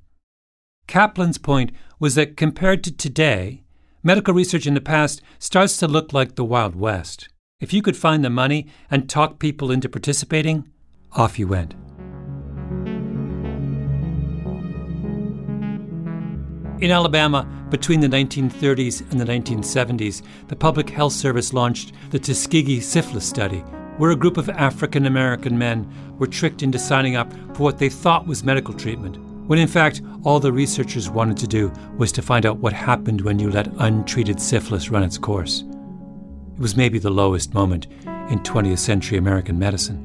Caplan's 0.88 1.38
point 1.38 1.72
was 2.00 2.16
that 2.16 2.38
compared 2.38 2.84
to 2.86 2.92
today, 2.92 3.64
medical 4.04 4.34
research 4.34 4.66
in 4.66 4.74
the 4.74 4.82
past 4.82 5.22
starts 5.38 5.78
to 5.78 5.88
look 5.88 6.14
like 6.14 6.36
the 6.36 6.46
Wild 6.46 6.76
West. 6.76 7.28
If 7.60 7.74
you 7.74 7.82
could 7.82 7.98
find 7.98 8.24
the 8.24 8.30
money 8.30 8.68
and 8.90 9.10
talk 9.10 9.38
people 9.38 9.70
into 9.70 9.90
participating, 9.90 10.72
off 11.12 11.38
you 11.38 11.48
went. 11.48 11.74
In 16.82 16.92
Alabama, 16.92 17.46
between 17.70 18.00
the 18.00 18.08
1930s 18.08 19.12
and 19.12 19.20
the 19.20 19.26
1970s, 19.26 20.22
the 20.48 20.56
Public 20.56 20.90
Health 20.90 21.14
Service 21.14 21.52
launched 21.52 21.92
the 22.12 22.20
Tuskegee 22.20 22.80
Syphilis 22.80 23.28
Study, 23.28 23.60
where 23.98 24.12
a 24.12 24.16
group 24.16 24.38
of 24.38 24.48
African 24.50 25.08
American 25.08 25.58
men 25.58 25.92
were 26.18 26.28
tricked 26.28 26.62
into 26.62 26.80
signing 26.80 27.16
up 27.16 27.34
for 27.56 27.64
what 27.64 27.80
they 27.80 27.90
thought 27.90 28.28
was 28.28 28.44
medical 28.44 28.76
treatment, 28.76 29.18
when 29.48 29.60
in 29.60 29.68
fact 29.68 30.02
all 30.24 30.40
the 30.40 30.52
researchers 30.52 31.10
wanted 31.10 31.38
to 31.38 31.48
do 31.48 31.72
was 31.98 32.12
to 32.12 32.22
find 32.22 32.46
out 32.46 32.58
what 32.58 32.74
happened 32.74 33.22
when 33.22 33.40
you 33.40 33.50
let 33.50 33.74
untreated 33.80 34.40
syphilis 34.40 34.90
run 34.90 35.04
its 35.04 35.18
course. 35.18 35.64
It 36.54 36.60
was 36.60 36.78
maybe 36.78 37.00
the 37.00 37.10
lowest 37.10 37.54
moment 37.54 37.88
in 38.06 38.40
20th 38.40 38.80
century 38.80 39.18
American 39.18 39.58
medicine. 39.58 40.04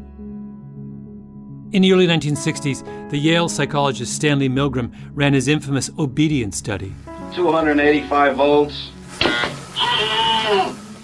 In 1.73 1.83
the 1.83 1.93
early 1.93 2.07
1960s, 2.07 3.11
the 3.11 3.17
Yale 3.17 3.49
psychologist 3.49 4.15
Stanley 4.15 4.49
Milgram 4.49 4.93
ran 5.13 5.33
his 5.33 5.49
infamous 5.49 5.91
obedience 5.99 6.59
study. 6.59 6.95
285 7.33 8.37
volts. 8.37 8.89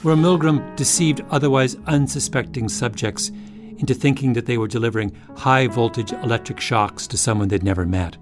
Where 0.03 0.15
Milgram 0.15 0.77
deceived 0.77 1.23
otherwise 1.31 1.77
unsuspecting 1.87 2.69
subjects 2.69 3.31
into 3.79 3.95
thinking 3.95 4.35
that 4.35 4.45
they 4.45 4.59
were 4.59 4.69
delivering 4.69 5.17
high 5.37 5.67
voltage 5.67 6.13
electric 6.13 6.61
shocks 6.61 7.07
to 7.07 7.17
someone 7.17 7.49
they'd 7.49 7.63
never 7.63 7.87
met. 7.87 8.19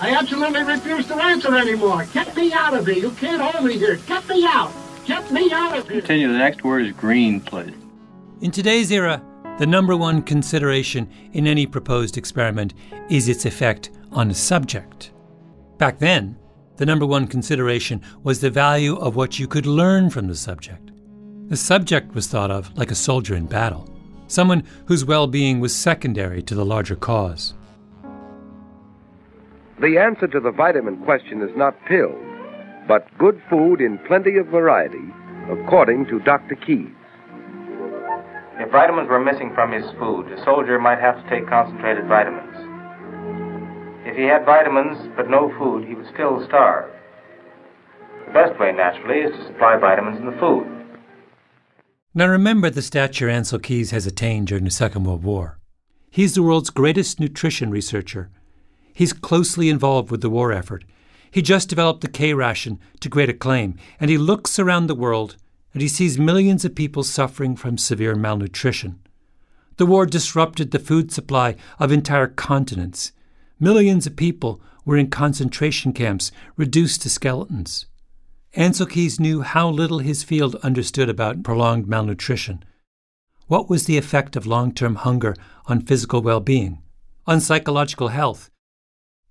I 0.00 0.14
absolutely 0.14 0.62
refuse 0.62 1.06
to 1.08 1.16
answer 1.16 1.56
anymore. 1.56 2.06
Get 2.12 2.36
me 2.36 2.52
out 2.52 2.74
of 2.74 2.86
here. 2.86 2.96
You 2.96 3.10
can't 3.10 3.42
hold 3.42 3.64
me 3.64 3.78
here. 3.78 3.96
Get 4.06 4.28
me 4.28 4.44
out. 4.46 4.72
Get 5.06 5.30
me 5.32 5.50
out 5.52 5.76
of 5.76 5.88
here. 5.88 6.00
Continue. 6.00 6.30
The 6.30 6.38
next 6.38 6.62
word 6.62 6.86
is 6.86 6.92
green, 6.92 7.40
please. 7.40 7.74
In 8.40 8.52
today's 8.52 8.92
era, 8.92 9.20
the 9.58 9.66
number 9.66 9.96
one 9.96 10.22
consideration 10.22 11.10
in 11.32 11.48
any 11.48 11.66
proposed 11.66 12.16
experiment 12.16 12.74
is 13.10 13.28
its 13.28 13.44
effect 13.44 13.90
on 14.12 14.28
the 14.28 14.34
subject. 14.34 15.10
Back 15.78 15.98
then, 15.98 16.38
the 16.76 16.86
number 16.86 17.04
one 17.04 17.26
consideration 17.26 18.00
was 18.22 18.40
the 18.40 18.50
value 18.50 18.94
of 18.98 19.16
what 19.16 19.40
you 19.40 19.48
could 19.48 19.66
learn 19.66 20.10
from 20.10 20.28
the 20.28 20.36
subject. 20.36 20.92
The 21.48 21.56
subject 21.56 22.14
was 22.14 22.28
thought 22.28 22.52
of 22.52 22.76
like 22.78 22.92
a 22.92 22.94
soldier 22.94 23.34
in 23.34 23.46
battle, 23.46 23.92
someone 24.28 24.62
whose 24.86 25.04
well 25.04 25.26
being 25.26 25.58
was 25.58 25.74
secondary 25.74 26.40
to 26.42 26.54
the 26.54 26.64
larger 26.64 26.94
cause. 26.94 27.54
The 29.80 29.96
answer 29.96 30.26
to 30.26 30.40
the 30.40 30.50
vitamin 30.50 30.96
question 31.04 31.40
is 31.40 31.56
not 31.56 31.76
pills, 31.86 32.18
but 32.88 33.06
good 33.16 33.40
food 33.48 33.80
in 33.80 33.98
plenty 34.08 34.36
of 34.36 34.48
variety, 34.48 35.06
according 35.48 36.06
to 36.06 36.18
Dr. 36.20 36.56
Keys. 36.56 36.90
If 38.58 38.72
vitamins 38.72 39.08
were 39.08 39.22
missing 39.22 39.52
from 39.54 39.70
his 39.70 39.84
food, 40.00 40.32
a 40.32 40.44
soldier 40.44 40.80
might 40.80 40.98
have 40.98 41.22
to 41.22 41.30
take 41.30 41.48
concentrated 41.48 42.08
vitamins. 42.08 42.56
If 44.04 44.16
he 44.16 44.24
had 44.24 44.44
vitamins 44.44 44.98
but 45.16 45.30
no 45.30 45.54
food, 45.56 45.86
he 45.86 45.94
would 45.94 46.12
still 46.12 46.44
starve. 46.46 46.90
The 48.26 48.32
best 48.32 48.58
way, 48.58 48.72
naturally, 48.72 49.20
is 49.20 49.36
to 49.36 49.46
supply 49.46 49.76
vitamins 49.78 50.18
in 50.18 50.26
the 50.26 50.36
food. 50.40 50.66
Now 52.14 52.26
remember 52.26 52.68
the 52.68 52.82
stature 52.82 53.28
Ancel 53.28 53.62
Keys 53.62 53.92
has 53.92 54.06
attained 54.06 54.48
during 54.48 54.64
the 54.64 54.72
Second 54.72 55.04
World 55.04 55.22
War. 55.22 55.60
He's 56.10 56.34
the 56.34 56.42
world's 56.42 56.70
greatest 56.70 57.20
nutrition 57.20 57.70
researcher. 57.70 58.30
He's 58.98 59.12
closely 59.12 59.68
involved 59.68 60.10
with 60.10 60.22
the 60.22 60.28
war 60.28 60.50
effort. 60.50 60.84
He 61.30 61.40
just 61.40 61.68
developed 61.68 62.00
the 62.00 62.08
K 62.08 62.34
ration 62.34 62.80
to 62.98 63.08
great 63.08 63.28
acclaim, 63.28 63.76
and 64.00 64.10
he 64.10 64.18
looks 64.18 64.58
around 64.58 64.88
the 64.88 64.96
world 64.96 65.36
and 65.72 65.80
he 65.80 65.86
sees 65.86 66.18
millions 66.18 66.64
of 66.64 66.74
people 66.74 67.04
suffering 67.04 67.54
from 67.54 67.78
severe 67.78 68.16
malnutrition. 68.16 68.98
The 69.76 69.86
war 69.86 70.04
disrupted 70.04 70.72
the 70.72 70.80
food 70.80 71.12
supply 71.12 71.54
of 71.78 71.92
entire 71.92 72.26
continents. 72.26 73.12
Millions 73.60 74.04
of 74.04 74.16
people 74.16 74.60
were 74.84 74.96
in 74.96 75.10
concentration 75.10 75.92
camps, 75.92 76.32
reduced 76.56 77.02
to 77.02 77.08
skeletons. 77.08 77.86
Ancel 78.56 78.90
Keys 78.90 79.20
knew 79.20 79.42
how 79.42 79.70
little 79.70 80.00
his 80.00 80.24
field 80.24 80.56
understood 80.64 81.08
about 81.08 81.44
prolonged 81.44 81.86
malnutrition. 81.86 82.64
What 83.46 83.70
was 83.70 83.86
the 83.86 83.96
effect 83.96 84.34
of 84.34 84.44
long 84.44 84.74
term 84.74 84.96
hunger 84.96 85.36
on 85.66 85.82
physical 85.82 86.20
well 86.20 86.40
being, 86.40 86.82
on 87.28 87.40
psychological 87.40 88.08
health? 88.08 88.50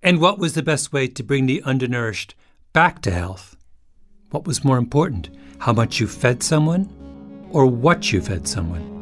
And 0.00 0.20
what 0.20 0.38
was 0.38 0.54
the 0.54 0.62
best 0.62 0.92
way 0.92 1.08
to 1.08 1.24
bring 1.24 1.46
the 1.46 1.62
undernourished 1.62 2.36
back 2.72 3.02
to 3.02 3.10
health? 3.10 3.56
What 4.30 4.46
was 4.46 4.64
more 4.64 4.78
important, 4.78 5.30
how 5.58 5.72
much 5.72 5.98
you 5.98 6.06
fed 6.06 6.40
someone 6.40 6.88
or 7.50 7.66
what 7.66 8.12
you 8.12 8.20
fed 8.20 8.46
someone? 8.46 8.94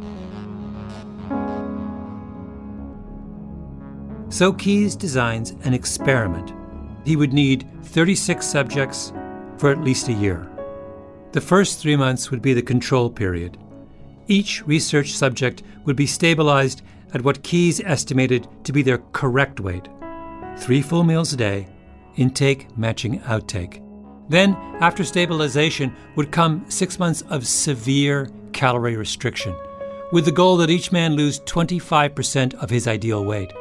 So 4.30 4.54
Keys 4.54 4.96
designs 4.96 5.50
an 5.64 5.74
experiment. 5.74 6.54
He 7.04 7.16
would 7.16 7.34
need 7.34 7.68
36 7.84 8.44
subjects 8.46 9.12
for 9.58 9.70
at 9.70 9.82
least 9.82 10.08
a 10.08 10.14
year. 10.14 10.50
The 11.32 11.40
first 11.42 11.78
three 11.78 11.96
months 11.96 12.30
would 12.30 12.40
be 12.40 12.54
the 12.54 12.62
control 12.62 13.10
period. 13.10 13.58
Each 14.28 14.66
research 14.66 15.12
subject 15.12 15.62
would 15.84 15.96
be 15.96 16.06
stabilized 16.06 16.80
at 17.12 17.22
what 17.22 17.42
Keys 17.42 17.80
estimated 17.80 18.48
to 18.64 18.72
be 18.72 18.82
their 18.82 18.98
correct 19.12 19.60
weight 19.60 19.88
three 20.58 20.82
full 20.82 21.04
meals 21.04 21.32
a 21.32 21.36
day, 21.36 21.68
intake 22.16 22.76
matching 22.76 23.20
outtake. 23.20 23.82
Then, 24.28 24.54
after 24.80 25.04
stabilization, 25.04 25.94
would 26.16 26.32
come 26.32 26.64
six 26.68 26.98
months 26.98 27.22
of 27.22 27.46
severe 27.46 28.28
calorie 28.52 28.96
restriction, 28.96 29.54
with 30.12 30.24
the 30.24 30.32
goal 30.32 30.56
that 30.56 30.70
each 30.70 30.90
man 30.90 31.14
lose 31.14 31.40
25% 31.40 32.54
of 32.54 32.70
his 32.70 32.88
ideal 32.88 33.24
weight. 33.24 33.52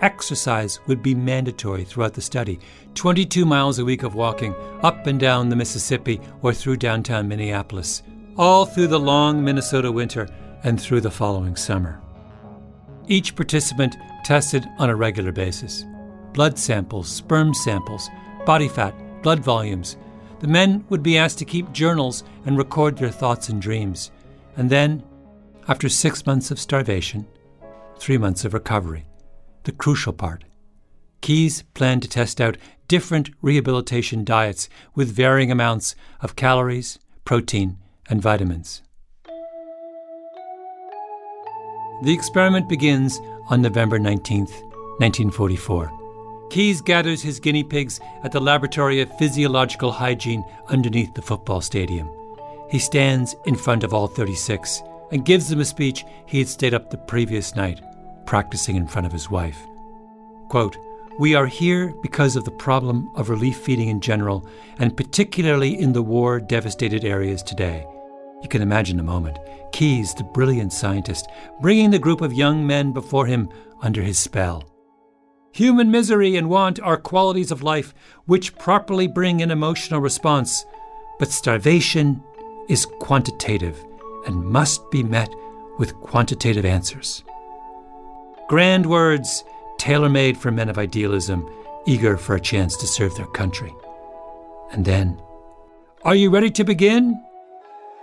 Exercise 0.00 0.80
would 0.86 1.02
be 1.02 1.14
mandatory 1.14 1.84
throughout 1.84 2.14
the 2.14 2.20
study 2.20 2.58
22 2.94 3.44
miles 3.44 3.78
a 3.78 3.84
week 3.84 4.02
of 4.02 4.14
walking 4.14 4.54
up 4.82 5.06
and 5.06 5.20
down 5.20 5.48
the 5.48 5.56
Mississippi 5.56 6.20
or 6.42 6.52
through 6.52 6.76
downtown 6.76 7.28
Minneapolis, 7.28 8.02
all 8.36 8.66
through 8.66 8.88
the 8.88 8.98
long 8.98 9.42
Minnesota 9.44 9.90
winter 9.90 10.28
and 10.64 10.80
through 10.80 11.00
the 11.00 11.10
following 11.10 11.54
summer. 11.54 12.00
Each 13.06 13.34
participant 13.36 13.96
tested 14.24 14.66
on 14.78 14.90
a 14.90 14.96
regular 14.96 15.32
basis 15.32 15.84
blood 16.34 16.58
samples, 16.58 17.08
sperm 17.08 17.54
samples, 17.54 18.10
body 18.44 18.68
fat, 18.68 18.94
blood 19.22 19.40
volumes. 19.40 19.96
The 20.40 20.48
men 20.48 20.84
would 20.90 21.02
be 21.02 21.16
asked 21.16 21.38
to 21.38 21.44
keep 21.46 21.72
journals 21.72 22.24
and 22.44 22.58
record 22.58 22.98
their 22.98 23.10
thoughts 23.10 23.48
and 23.48 23.62
dreams. 23.62 24.10
And 24.56 24.68
then, 24.68 25.02
after 25.68 25.88
six 25.88 26.26
months 26.26 26.50
of 26.50 26.58
starvation, 26.58 27.26
three 27.98 28.18
months 28.18 28.44
of 28.44 28.52
recovery, 28.52 29.06
the 29.62 29.72
crucial 29.72 30.12
part. 30.12 30.44
Keys 31.22 31.62
planned 31.72 32.02
to 32.02 32.08
test 32.08 32.40
out 32.40 32.58
different 32.86 33.30
rehabilitation 33.40 34.24
diets 34.24 34.68
with 34.94 35.10
varying 35.10 35.50
amounts 35.50 35.94
of 36.20 36.36
calories, 36.36 36.98
protein, 37.24 37.78
and 38.10 38.20
vitamins. 38.20 38.82
The 42.02 42.12
experiment 42.12 42.68
begins 42.68 43.18
on 43.48 43.62
November 43.62 43.98
19, 43.98 44.40
1944. 44.44 46.03
Keys 46.54 46.80
gathers 46.80 47.20
his 47.20 47.40
guinea 47.40 47.64
pigs 47.64 47.98
at 48.22 48.30
the 48.30 48.38
Laboratory 48.38 49.00
of 49.00 49.18
Physiological 49.18 49.90
Hygiene 49.90 50.44
underneath 50.68 51.12
the 51.12 51.20
football 51.20 51.60
stadium. 51.60 52.08
He 52.70 52.78
stands 52.78 53.34
in 53.44 53.56
front 53.56 53.82
of 53.82 53.92
all 53.92 54.06
36 54.06 54.80
and 55.10 55.24
gives 55.24 55.48
them 55.48 55.58
a 55.58 55.64
speech 55.64 56.04
he 56.26 56.38
had 56.38 56.46
stayed 56.46 56.72
up 56.72 56.90
the 56.90 56.96
previous 56.96 57.56
night, 57.56 57.80
practicing 58.24 58.76
in 58.76 58.86
front 58.86 59.04
of 59.04 59.12
his 59.12 59.28
wife. 59.28 59.58
Quote, 60.48 60.78
we 61.18 61.34
are 61.34 61.48
here 61.48 61.92
because 62.02 62.36
of 62.36 62.44
the 62.44 62.52
problem 62.52 63.10
of 63.16 63.30
relief 63.30 63.56
feeding 63.56 63.88
in 63.88 64.00
general, 64.00 64.46
and 64.78 64.96
particularly 64.96 65.76
in 65.76 65.92
the 65.92 66.02
war 66.02 66.38
devastated 66.38 67.04
areas 67.04 67.42
today. 67.42 67.84
You 68.42 68.48
can 68.48 68.62
imagine 68.62 68.96
the 68.96 69.02
moment. 69.02 69.40
Keys, 69.72 70.14
the 70.14 70.22
brilliant 70.22 70.72
scientist, 70.72 71.26
bringing 71.60 71.90
the 71.90 71.98
group 71.98 72.20
of 72.20 72.32
young 72.32 72.64
men 72.64 72.92
before 72.92 73.26
him 73.26 73.48
under 73.82 74.02
his 74.02 74.20
spell. 74.20 74.62
Human 75.54 75.88
misery 75.88 76.34
and 76.34 76.50
want 76.50 76.80
are 76.80 76.96
qualities 76.96 77.52
of 77.52 77.62
life 77.62 77.94
which 78.26 78.56
properly 78.58 79.06
bring 79.06 79.40
an 79.40 79.52
emotional 79.52 80.00
response, 80.00 80.66
but 81.20 81.30
starvation 81.30 82.20
is 82.68 82.86
quantitative 82.98 83.78
and 84.26 84.44
must 84.44 84.90
be 84.90 85.04
met 85.04 85.32
with 85.78 85.94
quantitative 86.00 86.64
answers. 86.64 87.22
Grand 88.48 88.86
words, 88.86 89.44
tailor 89.78 90.08
made 90.08 90.36
for 90.36 90.50
men 90.50 90.68
of 90.68 90.76
idealism, 90.76 91.48
eager 91.86 92.16
for 92.16 92.34
a 92.34 92.40
chance 92.40 92.76
to 92.78 92.88
serve 92.88 93.14
their 93.14 93.26
country. 93.26 93.72
And 94.72 94.84
then, 94.84 95.22
Are 96.02 96.16
you 96.16 96.30
ready 96.30 96.50
to 96.50 96.64
begin? 96.64 97.22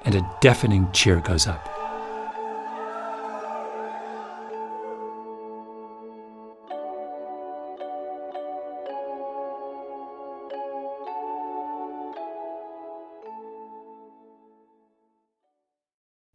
And 0.05 0.15
a 0.15 0.37
deafening 0.39 0.89
cheer 0.93 1.19
goes 1.19 1.47
up. 1.47 1.70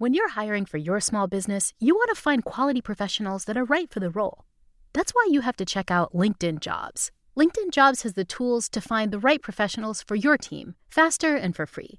When 0.07 0.15
you're 0.15 0.39
hiring 0.39 0.67
for 0.67 0.79
your 0.79 1.01
small 1.01 1.27
business, 1.27 1.75
you 1.81 1.97
want 1.97 2.11
to 2.15 2.23
find 2.23 2.45
quality 2.45 2.81
professionals 2.81 3.47
that 3.47 3.57
are 3.57 3.65
right 3.65 3.91
for 3.91 3.99
the 3.99 4.09
role. 4.09 4.45
That's 4.93 5.11
why 5.11 5.27
you 5.29 5.41
have 5.41 5.57
to 5.57 5.65
check 5.65 5.91
out 5.91 6.15
LinkedIn 6.15 6.61
Jobs. 6.61 7.11
LinkedIn 7.37 7.73
Jobs 7.73 8.03
has 8.03 8.13
the 8.13 8.25
tools 8.25 8.69
to 8.69 8.81
find 8.81 9.11
the 9.11 9.19
right 9.19 9.43
professionals 9.43 10.03
for 10.03 10.15
your 10.15 10.39
team 10.39 10.77
faster 10.89 11.35
and 11.35 11.57
for 11.57 11.67
free. 11.67 11.99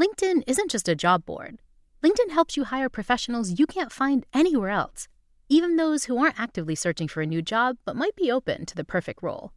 LinkedIn 0.00 0.42
isn't 0.46 0.70
just 0.70 0.88
a 0.88 0.94
job 0.94 1.26
board. 1.26 1.58
LinkedIn 2.02 2.30
helps 2.30 2.56
you 2.56 2.64
hire 2.64 2.88
professionals 2.88 3.58
you 3.58 3.66
can't 3.66 3.92
find 3.92 4.24
anywhere 4.32 4.70
else, 4.70 5.06
even 5.50 5.76
those 5.76 6.04
who 6.04 6.16
aren't 6.16 6.40
actively 6.40 6.74
searching 6.74 7.08
for 7.08 7.20
a 7.20 7.26
new 7.26 7.42
job 7.42 7.76
but 7.84 7.94
might 7.94 8.16
be 8.16 8.32
open 8.32 8.64
to 8.64 8.74
the 8.74 8.84
perfect 8.84 9.22
role. 9.22 9.52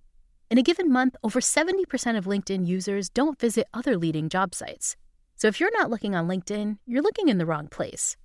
In 0.51 0.57
a 0.57 0.61
given 0.61 0.91
month, 0.91 1.15
over 1.23 1.39
70% 1.39 2.17
of 2.17 2.25
LinkedIn 2.25 2.67
users 2.67 3.07
don't 3.07 3.39
visit 3.39 3.65
other 3.73 3.95
leading 3.95 4.27
job 4.27 4.53
sites. 4.53 4.97
So 5.37 5.47
if 5.47 5.59
you're 5.59 5.77
not 5.77 5.91
looking 5.91 6.15
on 6.15 6.27
LinkedIn, 6.27 6.79
you're 6.87 7.03
looking 7.03 7.29
in 7.29 7.37
the 7.37 7.45
wrong 7.45 7.67
place. 7.67 8.17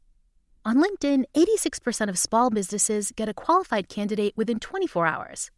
On 0.64 0.83
LinkedIn, 0.83 1.25
86% 1.35 2.09
of 2.09 2.18
small 2.18 2.48
businesses 2.48 3.12
get 3.14 3.29
a 3.29 3.35
qualified 3.35 3.90
candidate 3.90 4.33
within 4.35 4.59
24 4.59 5.07
hours. 5.07 5.51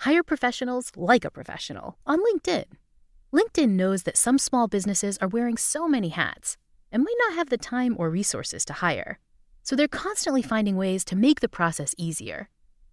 Hire 0.00 0.22
professionals 0.22 0.92
like 0.96 1.24
a 1.24 1.30
professional 1.30 1.96
on 2.06 2.18
LinkedIn. 2.18 2.64
LinkedIn 3.32 3.70
knows 3.70 4.02
that 4.02 4.18
some 4.18 4.38
small 4.38 4.68
businesses 4.68 5.16
are 5.18 5.28
wearing 5.28 5.56
so 5.56 5.88
many 5.88 6.10
hats 6.10 6.58
and 6.92 7.02
might 7.02 7.16
not 7.28 7.34
have 7.34 7.48
the 7.48 7.56
time 7.56 7.96
or 7.98 8.10
resources 8.10 8.64
to 8.66 8.74
hire. 8.74 9.18
So 9.62 9.76
they're 9.76 9.88
constantly 9.88 10.42
finding 10.42 10.76
ways 10.76 11.02
to 11.06 11.16
make 11.16 11.40
the 11.40 11.48
process 11.48 11.94
easier. 11.96 12.50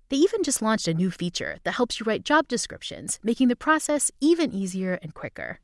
They 0.09 0.17
even 0.17 0.43
just 0.43 0.61
launched 0.61 0.87
a 0.87 0.93
new 0.93 1.11
feature 1.11 1.57
that 1.65 1.73
helps 1.73 1.99
you 1.99 2.05
write 2.05 2.23
job 2.23 2.47
descriptions, 2.47 3.19
making 3.21 3.49
the 3.49 3.55
process 3.57 4.11
even 4.21 4.53
easier 4.53 4.97
and 5.01 5.13
quicker. 5.13 5.59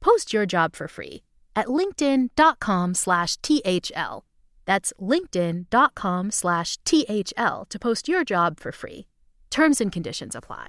Post 0.00 0.32
your 0.32 0.46
job 0.46 0.76
for 0.76 0.86
free 0.86 1.24
at 1.58 1.66
linkedin.com 1.66 2.94
slash 2.94 3.36
THL. 3.38 4.24
That's 4.64 4.92
linkedin.com 5.00 6.30
slash 6.30 6.78
THL 6.84 7.64
to 7.70 7.78
post 7.80 8.06
your 8.06 8.22
job 8.24 8.60
for 8.60 8.70
free. 8.70 9.06
Terms 9.50 9.80
and 9.80 9.90
conditions 9.90 10.36
apply. 10.36 10.68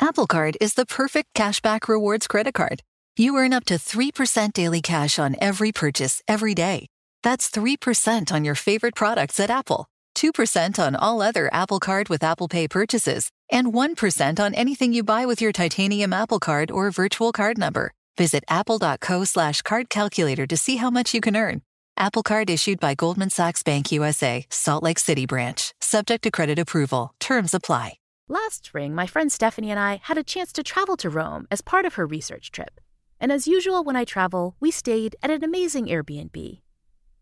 Apple 0.00 0.28
Card 0.28 0.56
is 0.60 0.74
the 0.74 0.86
perfect 0.86 1.34
cashback 1.34 1.88
rewards 1.88 2.28
credit 2.28 2.54
card. 2.54 2.82
You 3.16 3.36
earn 3.36 3.52
up 3.52 3.64
to 3.64 3.74
3% 3.74 4.52
daily 4.52 4.80
cash 4.80 5.18
on 5.18 5.34
every 5.40 5.72
purchase 5.72 6.22
every 6.28 6.54
day. 6.54 6.86
That's 7.24 7.50
3% 7.50 8.32
on 8.32 8.44
your 8.44 8.54
favorite 8.54 8.94
products 8.94 9.40
at 9.40 9.50
Apple, 9.50 9.86
2% 10.14 10.78
on 10.78 10.94
all 10.94 11.20
other 11.20 11.50
Apple 11.52 11.80
Card 11.80 12.08
with 12.08 12.22
Apple 12.22 12.46
Pay 12.46 12.68
purchases, 12.68 13.30
and 13.50 13.72
1% 13.72 14.38
on 14.38 14.54
anything 14.54 14.92
you 14.92 15.02
buy 15.02 15.26
with 15.26 15.42
your 15.42 15.52
titanium 15.52 16.12
Apple 16.12 16.38
Card 16.38 16.70
or 16.70 16.92
virtual 16.92 17.32
card 17.32 17.58
number. 17.58 17.92
Visit 18.18 18.44
apple.co 18.48 19.24
slash 19.24 19.62
card 19.62 19.88
calculator 19.88 20.46
to 20.46 20.56
see 20.56 20.76
how 20.76 20.90
much 20.90 21.14
you 21.14 21.20
can 21.20 21.36
earn. 21.36 21.62
Apple 21.96 22.22
Card 22.22 22.50
issued 22.50 22.80
by 22.80 22.94
Goldman 22.94 23.30
Sachs 23.30 23.62
Bank 23.62 23.90
USA, 23.92 24.44
Salt 24.50 24.82
Lake 24.82 24.98
City 24.98 25.24
branch. 25.24 25.72
Subject 25.80 26.22
to 26.24 26.30
credit 26.30 26.58
approval. 26.58 27.14
Terms 27.20 27.54
apply. 27.54 27.94
Last 28.28 28.66
spring, 28.66 28.94
my 28.94 29.06
friend 29.06 29.32
Stephanie 29.32 29.70
and 29.70 29.80
I 29.80 30.00
had 30.02 30.18
a 30.18 30.22
chance 30.22 30.52
to 30.52 30.62
travel 30.62 30.96
to 30.98 31.08
Rome 31.08 31.46
as 31.50 31.62
part 31.62 31.86
of 31.86 31.94
her 31.94 32.06
research 32.06 32.50
trip. 32.50 32.80
And 33.20 33.32
as 33.32 33.48
usual, 33.48 33.82
when 33.82 33.96
I 33.96 34.04
travel, 34.04 34.54
we 34.60 34.70
stayed 34.70 35.16
at 35.22 35.30
an 35.30 35.42
amazing 35.42 35.86
Airbnb. 35.86 36.60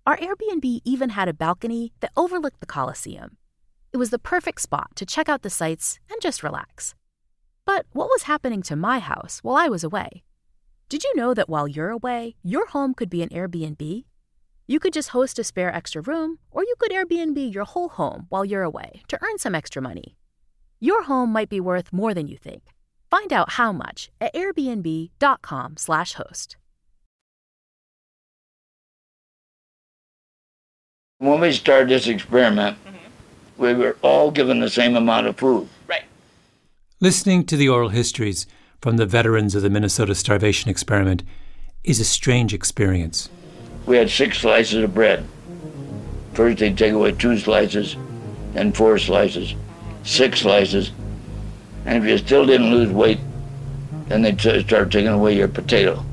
Our 0.07 0.17
Airbnb 0.17 0.81
even 0.85 1.11
had 1.11 1.29
a 1.29 1.35
balcony 1.35 1.93
that 2.01 2.13
overlooked 2.17 2.61
the 2.61 2.67
Colosseum. 2.67 3.37
It 3.93 3.99
was 3.99 4.11
the 4.11 4.19
perfect 4.19 4.61
spot 4.63 4.91
to 4.97 5.07
check 5.07 5.29
out 5.29 5.43
the 5.43 5.51
sights 5.51 5.99
and 6.11 6.21
just 6.21 6.43
relax. 6.43 6.95
But 7.65 7.87
what 7.93 8.09
was 8.09 8.25
happening 8.25 8.63
to 8.63 8.77
my 8.77 8.99
house 8.99 9.41
while 9.43 9.57
I 9.57 9.69
was 9.69 9.85
away? 9.85 10.23
Did 10.89 11.03
you 11.03 11.13
know 11.17 11.35
that 11.35 11.49
while 11.49 11.67
you're 11.67 11.91
away, 11.91 12.37
your 12.45 12.69
home 12.69 12.95
could 12.95 13.11
be 13.11 13.21
an 13.21 13.31
Airbnb? 13.31 14.05
You 14.69 14.79
could 14.79 14.93
just 14.93 15.09
host 15.09 15.37
a 15.37 15.45
spare 15.45 15.75
extra 15.75 16.01
room, 16.01 16.39
or 16.53 16.63
you 16.63 16.77
could 16.79 16.93
Airbnb 16.93 17.53
your 17.53 17.65
whole 17.65 17.89
home 17.89 18.27
while 18.29 18.45
you're 18.45 18.63
away 18.63 19.03
to 19.09 19.19
earn 19.21 19.39
some 19.39 19.57
extra 19.57 19.83
money. 19.83 20.17
Your 20.79 21.03
home 21.03 21.33
might 21.33 21.49
be 21.49 21.59
worth 21.59 21.93
more 21.93 22.15
than 22.15 22.29
you 22.29 22.37
think. 22.37 22.63
Find 23.11 23.33
out 23.33 23.53
how 23.53 23.73
much 23.73 24.13
at 24.21 24.33
airbnb.com/host. 24.35 26.57
When 31.19 31.41
we 31.41 31.53
started 31.53 31.89
this 31.89 32.07
experiment, 32.07 32.77
mm-hmm. 32.85 33.61
we 33.61 33.75
were 33.75 33.97
all 34.03 34.31
given 34.31 34.61
the 34.61 34.71
same 34.71 34.95
amount 34.95 35.27
of 35.27 35.37
food. 35.37 35.69
Right. 35.89 36.05
Listening 37.01 37.45
to 37.47 37.57
the 37.57 37.69
oral 37.69 37.89
histories 37.89 38.47
from 38.87 38.99
the 38.99 39.05
veterans 39.05 39.57
of 39.57 39.63
the 39.63 39.69
Minnesota 39.69 40.15
starvation 40.15 40.71
experiment 40.71 41.25
is 41.83 41.99
a 41.99 42.05
strange 42.05 42.55
experience. 42.55 43.29
We 43.85 43.97
had 43.97 44.09
six 44.09 44.39
slices 44.39 44.85
of 44.85 44.95
bread. 44.95 45.27
First, 46.35 46.59
they'd 46.59 46.79
take 46.79 46.93
away 46.93 47.11
two 47.11 47.37
slices, 47.37 47.97
then 48.53 48.71
four 48.71 48.97
slices, 48.99 49.57
six 50.05 50.43
slices, 50.43 50.93
and 51.85 52.01
if 52.01 52.09
you 52.09 52.17
still 52.17 52.47
didn't 52.47 52.71
lose 52.71 52.93
weight, 52.93 53.19
then 54.07 54.23
they'd 54.23 54.41
start 54.41 54.93
taking 54.93 55.09
away 55.09 55.35
your 55.35 55.49
potato. 55.49 56.07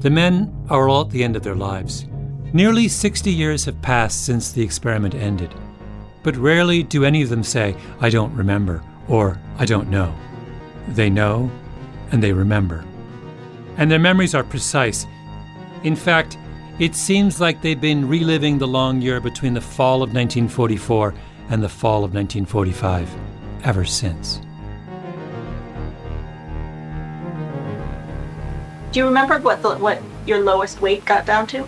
The 0.00 0.10
men 0.10 0.52
are 0.68 0.88
all 0.88 1.02
at 1.02 1.10
the 1.10 1.22
end 1.22 1.36
of 1.36 1.44
their 1.44 1.54
lives. 1.54 2.06
Nearly 2.52 2.88
60 2.88 3.30
years 3.30 3.66
have 3.66 3.80
passed 3.82 4.24
since 4.24 4.50
the 4.50 4.64
experiment 4.64 5.14
ended, 5.14 5.54
but 6.24 6.36
rarely 6.36 6.82
do 6.82 7.04
any 7.04 7.22
of 7.22 7.28
them 7.28 7.44
say, 7.44 7.76
I 8.00 8.10
don't 8.10 8.34
remember, 8.34 8.82
or 9.06 9.40
I 9.58 9.64
don't 9.64 9.90
know. 9.90 10.12
They 10.88 11.10
know 11.10 11.50
and 12.12 12.22
they 12.22 12.32
remember. 12.32 12.84
And 13.76 13.90
their 13.90 13.98
memories 13.98 14.34
are 14.34 14.44
precise. 14.44 15.06
In 15.82 15.96
fact, 15.96 16.38
It 16.78 16.94
seems 16.94 17.40
like 17.40 17.62
they've 17.62 17.80
been 17.80 18.06
reliving 18.06 18.58
the 18.58 18.66
long 18.66 19.00
year 19.00 19.18
between 19.18 19.54
the 19.54 19.62
fall 19.62 20.02
of 20.02 20.12
1944 20.12 21.14
and 21.48 21.62
the 21.62 21.70
fall 21.70 22.04
of 22.04 22.12
1945 22.12 23.08
ever 23.64 23.86
since. 23.86 24.42
Do 28.92 29.00
you 29.00 29.06
remember 29.06 29.38
what 29.38 29.62
the, 29.62 29.76
what 29.76 30.02
your 30.26 30.40
lowest 30.40 30.82
weight 30.82 31.06
got 31.06 31.24
down 31.24 31.46
to? 31.48 31.66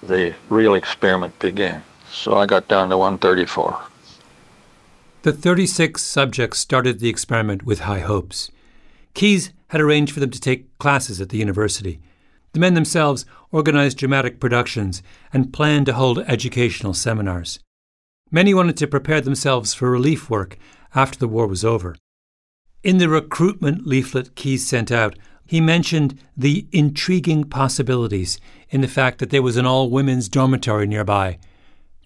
the 0.04 0.34
real 0.50 0.74
experiment 0.74 1.38
began. 1.40 1.84
So 2.12 2.38
I 2.38 2.46
got 2.46 2.68
down 2.68 2.90
to 2.90 2.98
134. 2.98 3.82
The 5.22 5.32
36 5.32 6.02
subjects 6.02 6.60
started 6.60 7.00
the 7.00 7.10
experiment 7.10 7.64
with 7.64 7.82
high 7.82 8.00
hopes. 8.00 8.52
Keys 9.14 9.54
had 9.68 9.80
arranged 9.80 10.14
for 10.14 10.20
them 10.20 10.32
to 10.32 10.40
take 10.40 10.78
classes 10.80 11.22
at 11.22 11.30
the 11.30 11.38
university. 11.38 12.02
The 12.54 12.60
men 12.60 12.74
themselves 12.74 13.26
organized 13.52 13.98
dramatic 13.98 14.40
productions 14.40 15.02
and 15.32 15.54
planned 15.54 15.86
to 15.86 15.94
hold 15.94 16.20
educational 16.20 16.94
seminars. 16.94 17.60
Many 18.34 18.54
wanted 18.54 18.78
to 18.78 18.88
prepare 18.88 19.20
themselves 19.20 19.74
for 19.74 19.92
relief 19.92 20.30
work 20.30 20.58
after 20.96 21.20
the 21.20 21.28
war 21.28 21.48
was 21.48 21.66
over. 21.66 21.98
In 22.82 22.98
the 22.98 23.10
recruitment 23.10 23.86
leaflet 23.86 24.36
Keys 24.36 24.66
sent 24.66 24.90
out, 24.90 25.20
he 25.46 25.60
mentioned 25.60 26.18
the 26.38 26.66
intriguing 26.72 27.44
possibilities 27.44 28.40
in 28.70 28.80
the 28.80 28.88
fact 28.88 29.20
that 29.20 29.32
there 29.32 29.42
was 29.42 29.58
an 29.58 29.66
all 29.66 29.90
women's 29.90 30.30
dormitory 30.30 30.88
nearby 30.88 31.40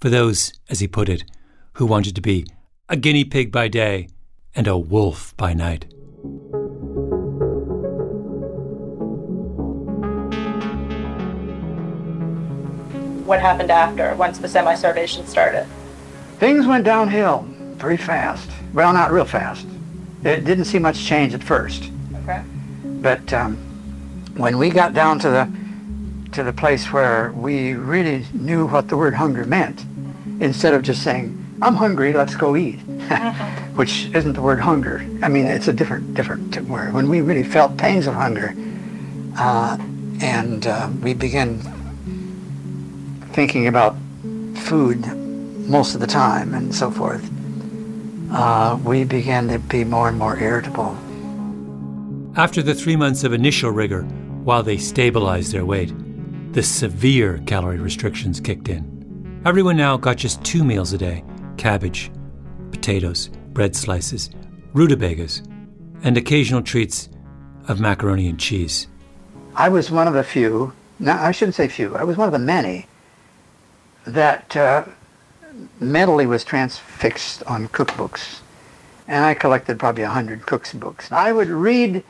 for 0.01 0.09
those, 0.09 0.51
as 0.67 0.79
he 0.79 0.88
put 0.88 1.09
it, 1.09 1.23
who 1.73 1.85
wanted 1.85 2.15
to 2.15 2.21
be 2.21 2.47
a 2.89 2.97
guinea 2.97 3.23
pig 3.23 3.51
by 3.51 3.67
day 3.67 4.09
and 4.55 4.65
a 4.65 4.79
wolf 4.79 5.38
by 5.38 5.53
night. 5.53 5.85
What 13.25 13.41
happened 13.41 13.69
after, 13.69 14.15
once 14.15 14.39
the 14.39 14.47
semi 14.47 14.73
starvation 14.73 15.27
started? 15.27 15.67
Things 16.38 16.67
went 16.67 16.84
downhill 16.84 17.48
pretty 17.80 18.02
fast. 18.02 18.50
Well, 18.74 18.91
not 18.91 19.12
real 19.12 19.26
fast. 19.26 19.65
It 20.24 20.43
didn't 20.43 20.65
see 20.65 20.80
much 20.80 21.06
change 21.06 21.34
at 21.34 21.43
first. 21.43 21.91
Okay. 22.24 22.43
But 22.84 23.32
um, 23.32 23.56
when 24.36 24.58
we 24.58 24.69
got 24.69 24.93
down 24.93 25.19
to 25.19 25.30
the 25.30 25.52
to 26.34 26.43
the 26.43 26.52
place 26.52 26.91
where 26.91 27.32
we 27.32 27.74
really 27.74 28.26
knew 28.34 28.67
what 28.67 28.89
the 28.89 28.98
word 28.98 29.13
hunger 29.13 29.45
meant, 29.45 29.86
instead 30.41 30.74
of 30.74 30.82
just 30.82 31.04
saying, 31.04 31.41
"I'm 31.62 31.76
hungry, 31.76 32.12
let's 32.12 32.36
go 32.36 32.58
eat," 32.58 32.80
which 33.76 34.08
isn't 34.13 34.34
the 34.34 34.41
word 34.41 34.60
hunger. 34.60 35.06
I 35.21 35.30
mean, 35.30 35.45
it's 35.45 35.69
a 35.69 35.74
different 35.74 36.15
different 36.15 36.60
word. 36.67 36.93
When 36.93 37.08
we 37.08 37.21
really 37.21 37.43
felt 37.43 37.78
pangs 37.78 38.08
of 38.08 38.15
hunger, 38.15 38.54
uh, 39.38 39.78
and 40.19 40.67
uh, 40.67 40.89
we 41.02 41.13
began 41.13 41.60
thinking 43.32 43.67
about 43.67 43.95
food 44.56 45.06
most 45.67 45.95
of 45.95 46.01
the 46.01 46.08
time 46.08 46.54
and 46.54 46.73
so 46.73 46.91
forth, 46.91 47.30
uh, 48.32 48.78
we 48.84 49.04
began 49.04 49.47
to 49.47 49.60
be 49.60 49.84
more 49.84 50.10
and 50.10 50.17
more 50.17 50.38
irritable. 50.38 50.97
After 52.36 52.62
the 52.62 52.75
three 52.75 52.95
months 52.95 53.23
of 53.23 53.34
initial 53.34 53.71
rigor, 53.71 54.04
while 54.43 54.62
they 54.62 54.78
stabilized 54.78 55.51
their 55.51 55.65
weight, 55.65 55.93
the 56.54 56.63
severe 56.63 57.39
calorie 57.45 57.80
restrictions 57.80 58.39
kicked 58.39 58.69
in. 58.69 59.41
Everyone 59.45 59.78
now 59.78 59.97
got 59.97 60.17
just 60.17 60.43
two 60.43 60.63
meals 60.63 60.93
a 60.93 60.97
day 60.97 61.23
cabbage, 61.58 62.12
potatoes, 62.71 63.30
bread 63.54 63.75
slices, 63.75 64.30
rutabagas, 64.73 65.41
and 66.04 66.17
occasional 66.17 66.62
treats 66.62 67.10
of 67.67 67.80
macaroni 67.80 68.28
and 68.28 68.39
cheese. 68.39 68.88
I 69.56 69.69
was 69.69 69.89
one 69.89 70.08
of 70.08 70.13
the 70.13 70.23
few, 70.23 70.73
no, 70.99 71.13
I 71.13 71.32
shouldn't 71.32 71.56
say 71.56 71.67
few, 71.67 71.95
I 71.95 72.04
was 72.04 72.17
one 72.17 72.28
of 72.28 72.34
the 72.34 72.39
many 72.39 72.88
that 74.06 74.56
uh, 74.56 74.86
mentally 75.79 76.25
was 76.25 76.43
transfixed 76.43 77.43
on 77.43 77.67
cookbooks. 77.69 78.41
And 79.07 79.23
I 79.23 79.33
collected 79.33 79.79
probably 79.79 80.03
a 80.03 80.09
hundred 80.09 80.45
cooks 80.45 80.73
books. 80.73 81.11
I 81.11 81.31
would 81.31 81.49
read 81.49 82.03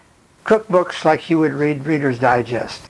cookbooks 0.45 1.03
like 1.03 1.29
you 1.29 1.39
would 1.39 1.53
read 1.53 1.85
Reader's 1.85 2.19
Digest. 2.19 2.89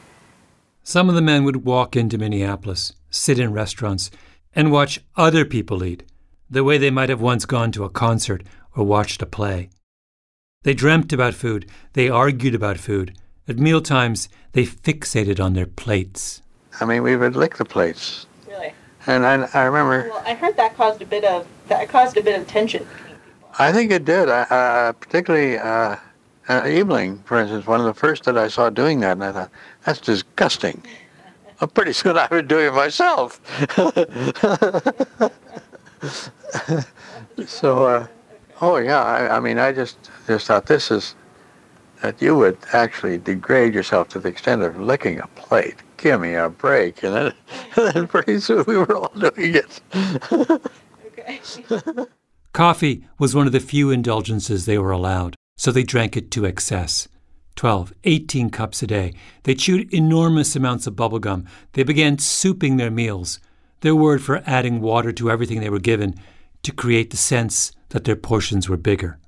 Some 0.83 1.09
of 1.09 1.15
the 1.15 1.21
men 1.21 1.43
would 1.43 1.65
walk 1.65 1.95
into 1.95 2.17
Minneapolis, 2.17 2.93
sit 3.09 3.39
in 3.39 3.53
restaurants, 3.53 4.11
and 4.53 4.71
watch 4.71 4.99
other 5.15 5.43
people 5.43 5.83
eat, 5.83 6.03
the 6.49 6.63
way 6.63 6.77
they 6.77 6.91
might 6.91 7.09
have 7.09 7.21
once 7.21 7.45
gone 7.45 7.71
to 7.71 7.83
a 7.83 7.89
concert 7.89 8.43
or 8.75 8.83
watched 8.83 9.21
a 9.21 9.25
play. 9.25 9.69
They 10.63 10.73
dreamt 10.73 11.11
about 11.13 11.33
food, 11.33 11.69
they 11.93 12.09
argued 12.09 12.55
about 12.55 12.77
food. 12.77 13.17
At 13.47 13.57
mealtimes, 13.57 14.29
they 14.53 14.65
fixated 14.65 15.43
on 15.43 15.53
their 15.53 15.65
plates. 15.65 16.41
I 16.79 16.85
mean, 16.85 17.03
we 17.03 17.15
would 17.15 17.35
lick 17.35 17.57
the 17.57 17.65
plates. 17.65 18.25
And 19.07 19.25
I, 19.25 19.47
I 19.53 19.63
remember, 19.65 20.09
Well, 20.09 20.23
I 20.25 20.33
heard 20.33 20.57
that 20.57 20.75
caused 20.75 21.01
a 21.01 21.05
bit 21.05 21.23
of 21.23 21.47
that 21.67 21.89
caused 21.89 22.17
a 22.17 22.21
bit 22.21 22.39
of 22.39 22.47
tension. 22.47 22.87
I 23.57 23.71
think 23.71 23.91
it 23.91 24.05
did. 24.05 24.29
I, 24.29 24.41
uh, 24.43 24.91
particularly 24.93 25.57
uh, 25.57 25.95
uh, 26.47 26.61
Ebeling, 26.61 27.23
for 27.25 27.39
instance, 27.39 27.65
one 27.65 27.79
of 27.79 27.85
the 27.85 27.93
first 27.93 28.23
that 28.25 28.37
I 28.37 28.47
saw 28.47 28.69
doing 28.69 28.99
that, 28.99 29.13
and 29.13 29.23
I 29.23 29.31
thought, 29.31 29.51
that's 29.85 29.99
disgusting. 29.99 30.83
Well, 31.61 31.69
pretty 31.69 31.93
soon 31.93 32.17
I 32.17 32.27
would 32.31 32.49
do 32.49 32.59
it 32.59 32.73
myself. 32.73 33.39
so, 37.47 37.85
uh, 37.85 38.07
oh 38.59 38.75
yeah, 38.75 39.01
I, 39.01 39.37
I 39.37 39.39
mean, 39.39 39.57
I 39.57 39.71
just 39.71 39.97
just 40.27 40.47
thought 40.47 40.65
this 40.65 40.91
is 40.91 41.15
that 42.01 42.21
you 42.21 42.35
would 42.35 42.57
actually 42.73 43.19
degrade 43.19 43.73
yourself 43.73 44.09
to 44.09 44.19
the 44.19 44.27
extent 44.27 44.63
of 44.63 44.77
licking 44.77 45.21
a 45.21 45.27
plate. 45.27 45.77
Give 45.97 46.21
me 46.21 46.33
a 46.33 46.49
break, 46.49 47.03
and 47.03 47.15
then, 47.15 47.33
then 47.75 48.07
pretty 48.07 48.39
soon 48.39 48.63
we 48.67 48.77
were 48.77 48.95
all 48.95 49.11
doing 49.17 49.55
it. 49.55 49.81
okay. 51.07 51.39
Coffee 52.53 53.05
was 53.19 53.35
one 53.35 53.47
of 53.47 53.53
the 53.53 53.59
few 53.59 53.91
indulgences 53.91 54.65
they 54.65 54.77
were 54.77 54.91
allowed, 54.91 55.35
so 55.57 55.71
they 55.71 55.83
drank 55.83 56.15
it 56.15 56.31
to 56.31 56.45
excess. 56.45 57.07
12, 57.55 57.93
18 58.03 58.49
cups 58.49 58.83
a 58.83 58.87
day. 58.87 59.13
They 59.43 59.55
chewed 59.55 59.93
enormous 59.93 60.55
amounts 60.55 60.87
of 60.87 60.95
bubble 60.95 61.19
gum. 61.19 61.45
They 61.73 61.83
began 61.83 62.17
souping 62.17 62.77
their 62.77 62.91
meals, 62.91 63.39
their 63.81 63.95
word 63.95 64.21
for 64.21 64.43
adding 64.45 64.81
water 64.81 65.11
to 65.13 65.31
everything 65.31 65.59
they 65.59 65.69
were 65.69 65.79
given 65.79 66.15
to 66.63 66.71
create 66.71 67.11
the 67.11 67.17
sense 67.17 67.71
that 67.89 68.03
their 68.03 68.15
portions 68.15 68.67
were 68.67 68.77
bigger. 68.77 69.19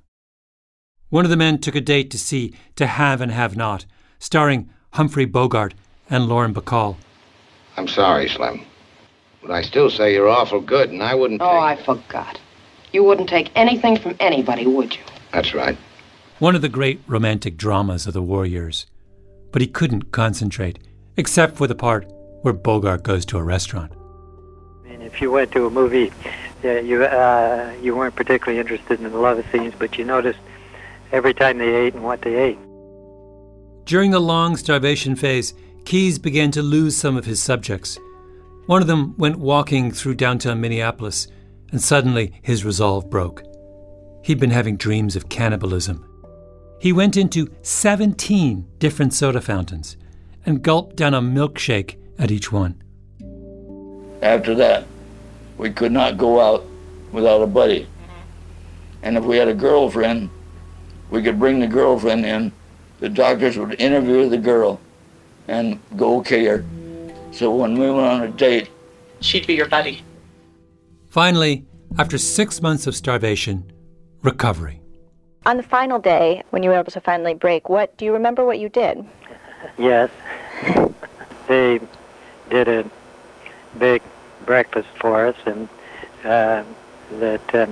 One 1.08 1.24
of 1.24 1.30
the 1.30 1.36
men 1.36 1.58
took 1.58 1.74
a 1.74 1.80
date 1.80 2.10
to 2.10 2.18
see 2.18 2.54
To 2.76 2.86
Have 2.86 3.20
and 3.20 3.32
Have 3.32 3.56
Not, 3.56 3.86
starring 4.18 4.68
Humphrey 4.92 5.24
Bogart 5.24 5.74
and 6.10 6.26
Lauren 6.26 6.54
Bacall. 6.54 6.96
I'm 7.76 7.88
sorry, 7.88 8.28
Slim. 8.28 8.62
But 9.42 9.50
I 9.50 9.62
still 9.62 9.90
say 9.90 10.14
you're 10.14 10.28
awful 10.28 10.60
good, 10.60 10.90
and 10.90 11.02
I 11.02 11.14
wouldn't. 11.14 11.40
Oh, 11.40 11.58
I 11.58 11.76
forgot. 11.76 12.40
You 12.92 13.04
wouldn't 13.04 13.28
take 13.28 13.50
anything 13.54 13.98
from 13.98 14.16
anybody, 14.18 14.66
would 14.66 14.94
you? 14.94 15.02
That's 15.32 15.54
right. 15.54 15.76
One 16.38 16.54
of 16.54 16.62
the 16.62 16.68
great 16.68 17.00
romantic 17.06 17.56
dramas 17.56 18.06
of 18.06 18.14
the 18.14 18.22
war 18.22 18.46
years. 18.46 18.86
But 19.52 19.62
he 19.62 19.68
couldn't 19.68 20.12
concentrate, 20.12 20.78
except 21.16 21.56
for 21.56 21.66
the 21.66 21.74
part 21.74 22.10
where 22.42 22.54
Bogart 22.54 23.02
goes 23.02 23.24
to 23.26 23.38
a 23.38 23.42
restaurant. 23.42 23.92
I 24.84 24.88
mean, 24.88 25.02
if 25.02 25.20
you 25.20 25.30
went 25.30 25.52
to 25.52 25.66
a 25.66 25.70
movie, 25.70 26.12
yeah, 26.62 26.80
you 26.80 27.04
uh, 27.04 27.74
you 27.82 27.96
weren't 27.96 28.14
particularly 28.14 28.60
interested 28.60 29.00
in 29.00 29.10
the 29.10 29.18
love 29.18 29.44
scenes, 29.50 29.74
but 29.78 29.98
you 29.98 30.04
noticed 30.04 30.40
every 31.12 31.34
time 31.34 31.58
they 31.58 31.74
ate 31.74 31.94
and 31.94 32.04
what 32.04 32.22
they 32.22 32.34
ate. 32.34 32.58
During 33.84 34.10
the 34.10 34.20
long 34.20 34.56
starvation 34.56 35.16
phase, 35.16 35.54
Keys 35.88 36.18
began 36.18 36.50
to 36.50 36.60
lose 36.60 36.98
some 36.98 37.16
of 37.16 37.24
his 37.24 37.42
subjects. 37.42 37.98
One 38.66 38.82
of 38.82 38.88
them 38.88 39.14
went 39.16 39.38
walking 39.38 39.90
through 39.90 40.16
downtown 40.16 40.60
Minneapolis, 40.60 41.28
and 41.70 41.82
suddenly 41.82 42.38
his 42.42 42.62
resolve 42.62 43.08
broke. 43.08 43.42
He'd 44.22 44.38
been 44.38 44.50
having 44.50 44.76
dreams 44.76 45.16
of 45.16 45.30
cannibalism. 45.30 46.06
He 46.78 46.92
went 46.92 47.16
into 47.16 47.50
17 47.62 48.68
different 48.78 49.14
soda 49.14 49.40
fountains 49.40 49.96
and 50.44 50.62
gulped 50.62 50.96
down 50.96 51.14
a 51.14 51.22
milkshake 51.22 51.96
at 52.18 52.30
each 52.30 52.52
one. 52.52 52.82
After 54.20 54.54
that, 54.56 54.84
we 55.56 55.70
could 55.70 55.92
not 55.92 56.18
go 56.18 56.38
out 56.38 56.66
without 57.12 57.40
a 57.40 57.46
buddy. 57.46 57.86
And 59.02 59.16
if 59.16 59.24
we 59.24 59.38
had 59.38 59.48
a 59.48 59.54
girlfriend, 59.54 60.28
we 61.08 61.22
could 61.22 61.38
bring 61.38 61.60
the 61.60 61.66
girlfriend 61.66 62.26
in. 62.26 62.52
The 63.00 63.08
doctors 63.08 63.56
would 63.56 63.80
interview 63.80 64.28
the 64.28 64.36
girl 64.36 64.82
and 65.48 65.80
go 65.96 66.18
okay 66.18 66.44
her. 66.44 66.64
So 67.32 67.54
when 67.54 67.78
we 67.78 67.90
went 67.90 68.06
on 68.06 68.22
a 68.22 68.28
date, 68.28 68.70
She'd 69.20 69.46
be 69.46 69.54
your 69.54 69.68
buddy. 69.68 70.02
Finally, 71.08 71.64
after 71.98 72.18
six 72.18 72.62
months 72.62 72.86
of 72.86 72.94
starvation, 72.94 73.72
recovery. 74.22 74.80
On 75.46 75.56
the 75.56 75.62
final 75.62 75.98
day, 75.98 76.42
when 76.50 76.62
you 76.62 76.70
were 76.70 76.78
able 76.78 76.92
to 76.92 77.00
finally 77.00 77.34
break, 77.34 77.68
what 77.68 77.96
do 77.96 78.04
you 78.04 78.12
remember 78.12 78.44
what 78.44 78.58
you 78.58 78.68
did? 78.68 79.04
Yes. 79.76 80.10
they 81.48 81.80
did 82.50 82.68
a 82.68 82.90
big 83.78 84.02
breakfast 84.44 84.88
for 85.00 85.26
us, 85.26 85.36
and 85.46 85.68
uh, 86.24 86.62
that 87.18 87.54
uh, 87.54 87.66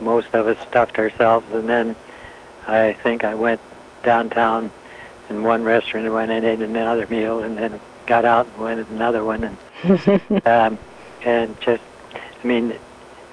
most 0.00 0.34
of 0.34 0.46
us 0.46 0.58
stuffed 0.68 0.98
ourselves. 0.98 1.46
And 1.52 1.68
then 1.68 1.96
I 2.66 2.94
think 2.94 3.24
I 3.24 3.34
went 3.34 3.60
downtown 4.02 4.70
in 5.30 5.42
one 5.42 5.62
restaurant 5.62 6.04
and 6.04 6.14
went 6.14 6.30
and 6.30 6.44
ate 6.44 6.60
another 6.60 7.06
meal, 7.06 7.42
and 7.42 7.56
then 7.56 7.80
got 8.06 8.24
out 8.24 8.46
and 8.46 8.58
went 8.58 8.86
to 8.86 8.94
another 8.94 9.24
one, 9.24 9.44
and 9.82 10.46
um, 10.46 10.78
and 11.24 11.58
just, 11.60 11.82
I 12.14 12.46
mean, 12.46 12.74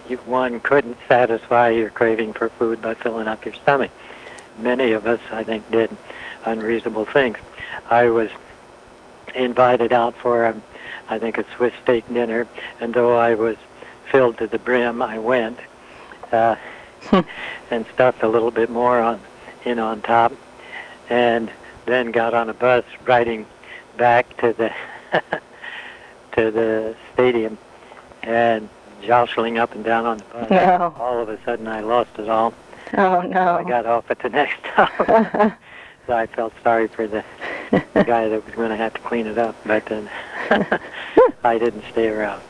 you, 0.08 0.18
one 0.18 0.60
couldn't 0.60 0.98
satisfy 1.08 1.70
your 1.70 1.90
craving 1.90 2.34
for 2.34 2.50
food 2.50 2.82
by 2.82 2.94
filling 2.94 3.28
up 3.28 3.44
your 3.44 3.54
stomach. 3.56 3.92
Many 4.60 4.92
of 4.94 5.06
us, 5.06 5.20
I 5.32 5.44
think, 5.44 5.70
did 5.72 5.96
unreasonable 6.46 7.06
things. 7.06 7.38
I 7.90 8.10
was 8.10 8.30
invited 9.36 9.92
out 9.92 10.16
for, 10.16 10.46
a, 10.46 10.62
I 11.10 11.20
think, 11.20 11.38
a 11.38 11.46
Swiss 11.56 11.74
steak 11.84 12.08
dinner, 12.14 12.48
and 12.80 12.94
though 12.94 13.18
I 13.18 13.36
was 13.36 13.58
filled 14.12 14.38
to 14.38 14.48
the 14.48 14.60
brim, 14.60 15.02
I 15.02 15.20
went 15.20 15.60
uh, 16.32 16.56
and 17.72 17.86
stuffed 17.94 18.24
a 18.24 18.28
little 18.28 18.52
bit 18.52 18.70
more 18.70 19.00
on 19.00 19.20
in 19.66 19.80
on 19.80 20.02
top, 20.02 20.32
and 21.10 21.52
then 21.88 22.12
got 22.12 22.34
on 22.34 22.50
a 22.50 22.54
bus 22.54 22.84
riding 23.06 23.48
back 23.98 24.38
to 24.38 24.54
the 24.54 24.72
to 26.34 26.52
the 26.52 26.96
stadium 27.14 27.58
and 28.22 28.70
jostling 29.02 29.58
up 29.58 29.74
and 29.74 29.84
down 29.84 30.06
on 30.06 30.18
the 30.18 30.24
bus. 30.26 30.50
No. 30.50 30.94
All 31.00 31.20
of 31.20 31.30
a 31.30 31.40
sudden, 31.44 31.68
I 31.68 31.80
lost 31.80 32.12
it 32.20 32.30
all. 32.30 32.54
Oh 32.94 33.22
no! 33.22 33.56
I 33.56 33.64
got 33.64 33.86
off 33.86 34.12
at 34.12 34.20
the 34.20 34.30
next 34.30 34.60
stop, 34.74 34.92
so 36.08 36.14
I 36.14 36.28
felt 36.28 36.54
sorry 36.64 36.88
for 36.88 37.08
the 37.08 37.24
guy 37.72 38.30
that 38.30 38.46
was 38.46 38.56
going 38.56 38.70
to 38.70 38.78
have 38.78 38.94
to 38.94 39.00
clean 39.02 39.26
it 39.26 39.38
up. 39.38 39.56
But 39.66 39.86
then 39.88 40.10
I 41.44 41.58
didn't 41.58 41.84
stay 41.92 42.10
around. 42.10 42.44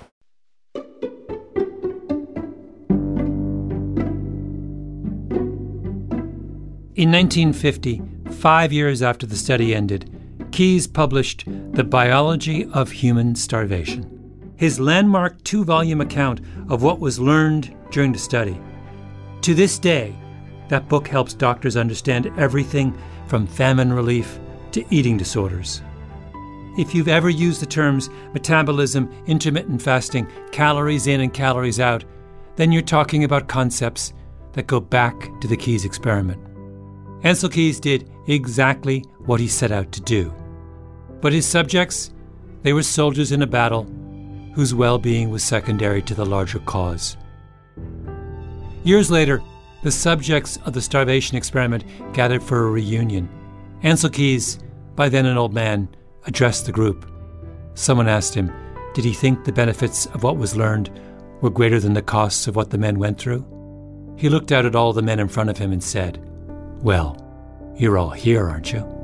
In 6.95 7.11
1950, 7.11 8.01
five 8.31 8.71
years 8.71 9.01
after 9.01 9.25
the 9.25 9.35
study 9.35 9.73
ended, 9.73 10.09
Keys 10.51 10.87
published 10.87 11.43
The 11.73 11.83
Biology 11.83 12.65
of 12.73 12.91
Human 12.91 13.35
Starvation, 13.35 14.53
his 14.55 14.79
landmark 14.79 15.43
two 15.43 15.63
volume 15.63 16.01
account 16.01 16.41
of 16.69 16.83
what 16.83 16.99
was 16.99 17.19
learned 17.19 17.75
during 17.91 18.11
the 18.11 18.19
study. 18.19 18.59
To 19.41 19.53
this 19.53 19.77
day, 19.77 20.15
that 20.69 20.89
book 20.89 21.07
helps 21.07 21.33
doctors 21.33 21.77
understand 21.77 22.31
everything 22.37 22.97
from 23.27 23.47
famine 23.47 23.93
relief 23.93 24.39
to 24.71 24.85
eating 24.89 25.17
disorders. 25.17 25.81
If 26.77 26.93
you've 26.93 27.07
ever 27.07 27.29
used 27.29 27.61
the 27.61 27.65
terms 27.65 28.09
metabolism, 28.33 29.11
intermittent 29.25 29.81
fasting, 29.81 30.27
calories 30.51 31.07
in 31.07 31.21
and 31.21 31.33
calories 31.33 31.79
out, 31.79 32.03
then 32.55 32.71
you're 32.71 32.81
talking 32.81 33.23
about 33.23 33.47
concepts 33.47 34.13
that 34.53 34.67
go 34.67 34.79
back 34.79 35.29
to 35.41 35.47
the 35.47 35.57
Keys 35.57 35.85
experiment. 35.85 36.46
Ancel 37.23 37.51
Keys 37.51 37.79
did 37.79 38.09
exactly 38.27 39.03
what 39.25 39.39
he 39.39 39.47
set 39.47 39.71
out 39.71 39.91
to 39.91 40.01
do. 40.01 40.33
But 41.21 41.33
his 41.33 41.45
subjects, 41.45 42.11
they 42.61 42.73
were 42.73 42.83
soldiers 42.83 43.31
in 43.31 43.41
a 43.41 43.47
battle 43.47 43.83
whose 44.53 44.73
well 44.73 44.97
being 44.97 45.29
was 45.29 45.43
secondary 45.43 46.01
to 46.03 46.15
the 46.15 46.25
larger 46.25 46.59
cause. 46.59 47.17
Years 48.83 49.11
later, 49.11 49.41
the 49.83 49.91
subjects 49.91 50.57
of 50.65 50.73
the 50.73 50.81
starvation 50.81 51.37
experiment 51.37 51.83
gathered 52.13 52.43
for 52.43 52.67
a 52.67 52.71
reunion. 52.71 53.29
Ancel 53.83 54.11
Keys, 54.11 54.59
by 54.95 55.09
then 55.09 55.25
an 55.25 55.37
old 55.37 55.53
man, 55.53 55.87
addressed 56.25 56.65
the 56.65 56.71
group. 56.71 57.09
Someone 57.75 58.07
asked 58.07 58.33
him, 58.33 58.51
did 58.93 59.05
he 59.05 59.13
think 59.13 59.43
the 59.43 59.51
benefits 59.51 60.07
of 60.07 60.23
what 60.23 60.37
was 60.37 60.57
learned 60.57 60.89
were 61.41 61.51
greater 61.51 61.79
than 61.79 61.93
the 61.93 62.01
costs 62.01 62.47
of 62.47 62.55
what 62.55 62.71
the 62.71 62.77
men 62.79 62.97
went 62.97 63.19
through? 63.19 63.45
He 64.17 64.29
looked 64.29 64.51
out 64.51 64.65
at 64.65 64.75
all 64.75 64.93
the 64.93 65.03
men 65.03 65.19
in 65.19 65.27
front 65.27 65.51
of 65.51 65.57
him 65.59 65.71
and 65.71 65.83
said, 65.83 66.26
well, 66.81 67.17
you're 67.77 67.97
all 67.97 68.09
here, 68.09 68.49
aren't 68.49 68.73
you? 68.73 68.97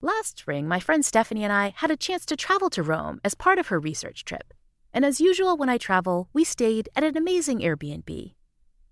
Last 0.00 0.38
spring, 0.38 0.68
my 0.68 0.80
friend 0.80 1.02
Stephanie 1.02 1.44
and 1.44 1.52
I 1.52 1.72
had 1.76 1.90
a 1.90 1.96
chance 1.96 2.26
to 2.26 2.36
travel 2.36 2.68
to 2.70 2.82
Rome 2.82 3.20
as 3.24 3.34
part 3.34 3.58
of 3.58 3.68
her 3.68 3.80
research 3.80 4.24
trip. 4.24 4.52
And 4.92 5.04
as 5.04 5.20
usual, 5.20 5.56
when 5.56 5.70
I 5.70 5.78
travel, 5.78 6.28
we 6.34 6.44
stayed 6.44 6.88
at 6.94 7.02
an 7.04 7.16
amazing 7.16 7.60
Airbnb. 7.60 8.34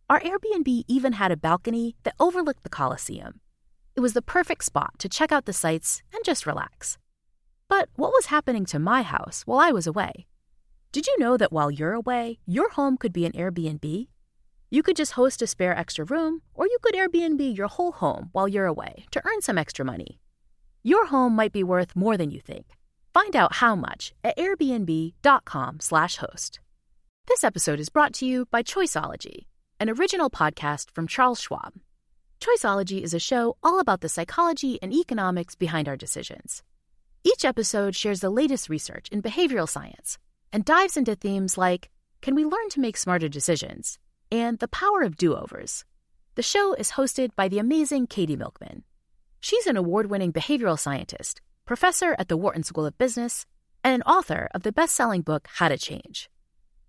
Our 0.09 0.21
Airbnb 0.21 0.85
even 0.89 1.13
had 1.15 1.31
a 1.31 1.37
balcony 1.37 1.97
that 2.05 2.15
overlooked 2.19 2.65
the 2.65 2.71
Colosseum. 2.71 3.41
It 3.95 4.01
was 4.01 4.15
the 4.15 4.23
perfect 4.23 4.65
spot 4.65 4.99
to 4.99 5.09
check 5.09 5.33
out 5.33 5.45
the 5.45 5.53
sights 5.53 6.03
and 6.15 6.25
just 6.25 6.47
relax. 6.47 6.97
But 7.73 7.89
what 7.97 8.13
was 8.13 8.27
happening 8.27 8.67
to 8.67 8.79
my 8.79 9.01
house 9.01 9.47
while 9.47 9.59
I 9.59 9.73
was 9.73 9.87
away? 9.87 10.27
Did 10.93 11.07
you 11.07 11.19
know 11.19 11.39
that 11.39 11.55
while 11.55 11.71
you're 11.71 11.95
away, 11.95 12.39
your 12.45 12.69
home 12.73 12.99
could 12.99 13.15
be 13.15 13.25
an 13.25 13.33
Airbnb? 13.33 14.09
You 14.71 14.83
could 14.83 14.95
just 14.95 15.13
host 15.13 15.41
a 15.41 15.47
spare 15.47 15.75
extra 15.75 16.05
room, 16.05 16.43
or 16.53 16.67
you 16.67 16.77
could 16.83 16.95
Airbnb 16.95 17.57
your 17.57 17.69
whole 17.69 17.93
home 17.93 18.29
while 18.33 18.47
you're 18.47 18.67
away 18.67 19.07
to 19.11 19.23
earn 19.25 19.41
some 19.41 19.57
extra 19.57 19.87
money. 19.87 20.21
Your 20.83 21.07
home 21.07 21.35
might 21.35 21.53
be 21.53 21.65
worth 21.65 21.97
more 21.97 22.19
than 22.19 22.31
you 22.31 22.41
think. 22.41 22.77
Find 23.15 23.35
out 23.35 23.55
how 23.55 23.75
much 23.75 24.13
at 24.23 24.37
airbnb.com/host. 24.37 26.61
This 27.27 27.43
episode 27.43 27.81
is 27.81 27.89
brought 27.89 28.13
to 28.17 28.27
you 28.27 28.45
by 28.51 28.63
Choiceology, 28.63 29.47
an 29.81 29.89
original 29.89 30.29
podcast 30.29 30.91
from 30.91 31.07
Charles 31.07 31.41
Schwab. 31.41 31.73
Choiceology 32.39 33.01
is 33.01 33.15
a 33.15 33.19
show 33.19 33.57
all 33.63 33.81
about 33.81 34.03
the 34.03 34.11
psychology 34.11 34.79
and 34.83 34.93
economics 34.93 35.55
behind 35.55 35.89
our 35.89 35.97
decisions. 35.97 36.63
Each 37.25 37.45
episode 37.45 37.95
shares 37.95 38.21
the 38.21 38.31
latest 38.31 38.69
research 38.69 39.09
in 39.11 39.23
behavioral 39.23 39.69
science 39.69 40.19
and 40.53 40.65
dives 40.65 40.97
into 40.97 41.15
themes 41.15 41.57
like 41.57 41.89
can 42.21 42.35
we 42.35 42.45
learn 42.45 42.69
to 42.71 42.81
make 42.81 42.97
smarter 42.97 43.29
decisions 43.29 43.99
and 44.33 44.59
the 44.59 44.67
power 44.67 45.03
of 45.03 45.17
do-overs. 45.17 45.85
The 46.35 46.43
show 46.43 46.75
is 46.75 46.93
hosted 46.93 47.31
by 47.37 47.47
the 47.47 47.61
amazing 47.61 48.09
Katie 48.09 48.35
Milkman. 48.37 48.83
She's 49.41 49.69
an 49.69 49.77
award 49.77 50.11
winning 50.11 50.33
behavioral 50.33 50.79
scientist, 50.79 51.41
professor 51.65 52.17
at 52.19 52.29
the 52.29 52.37
Wharton 52.37 52.65
School 52.65 52.87
of 52.87 52.99
Business, 52.99 53.47
and 53.85 53.95
an 53.95 54.03
author 54.03 54.49
of 54.53 54.65
the 54.65 54.73
best 54.73 54.95
selling 54.95 55.23
book, 55.23 55.47
How 55.55 55.69
to 55.69 55.79
Change. 55.79 56.29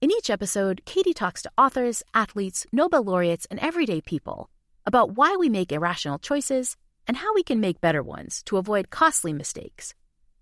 In 0.02 0.12
each 0.12 0.30
episode, 0.32 0.82
Katie 0.86 1.14
talks 1.14 1.44
to 1.44 1.52
authors, 1.58 2.02
athletes, 2.14 2.66
Nobel 2.72 3.04
laureates, 3.04 3.46
and 3.52 3.60
everyday 3.60 4.02
people 4.02 4.50
about 4.86 5.16
why 5.16 5.36
we 5.36 5.48
make 5.48 5.72
irrational 5.72 6.18
choices 6.18 6.76
and 7.08 7.18
how 7.18 7.34
we 7.36 7.44
can 7.44 7.60
make 7.60 7.82
better 7.82 8.02
ones 8.02 8.42
to 8.44 8.58
avoid 8.58 8.90
costly 8.90 9.32
mistakes. 9.32 9.94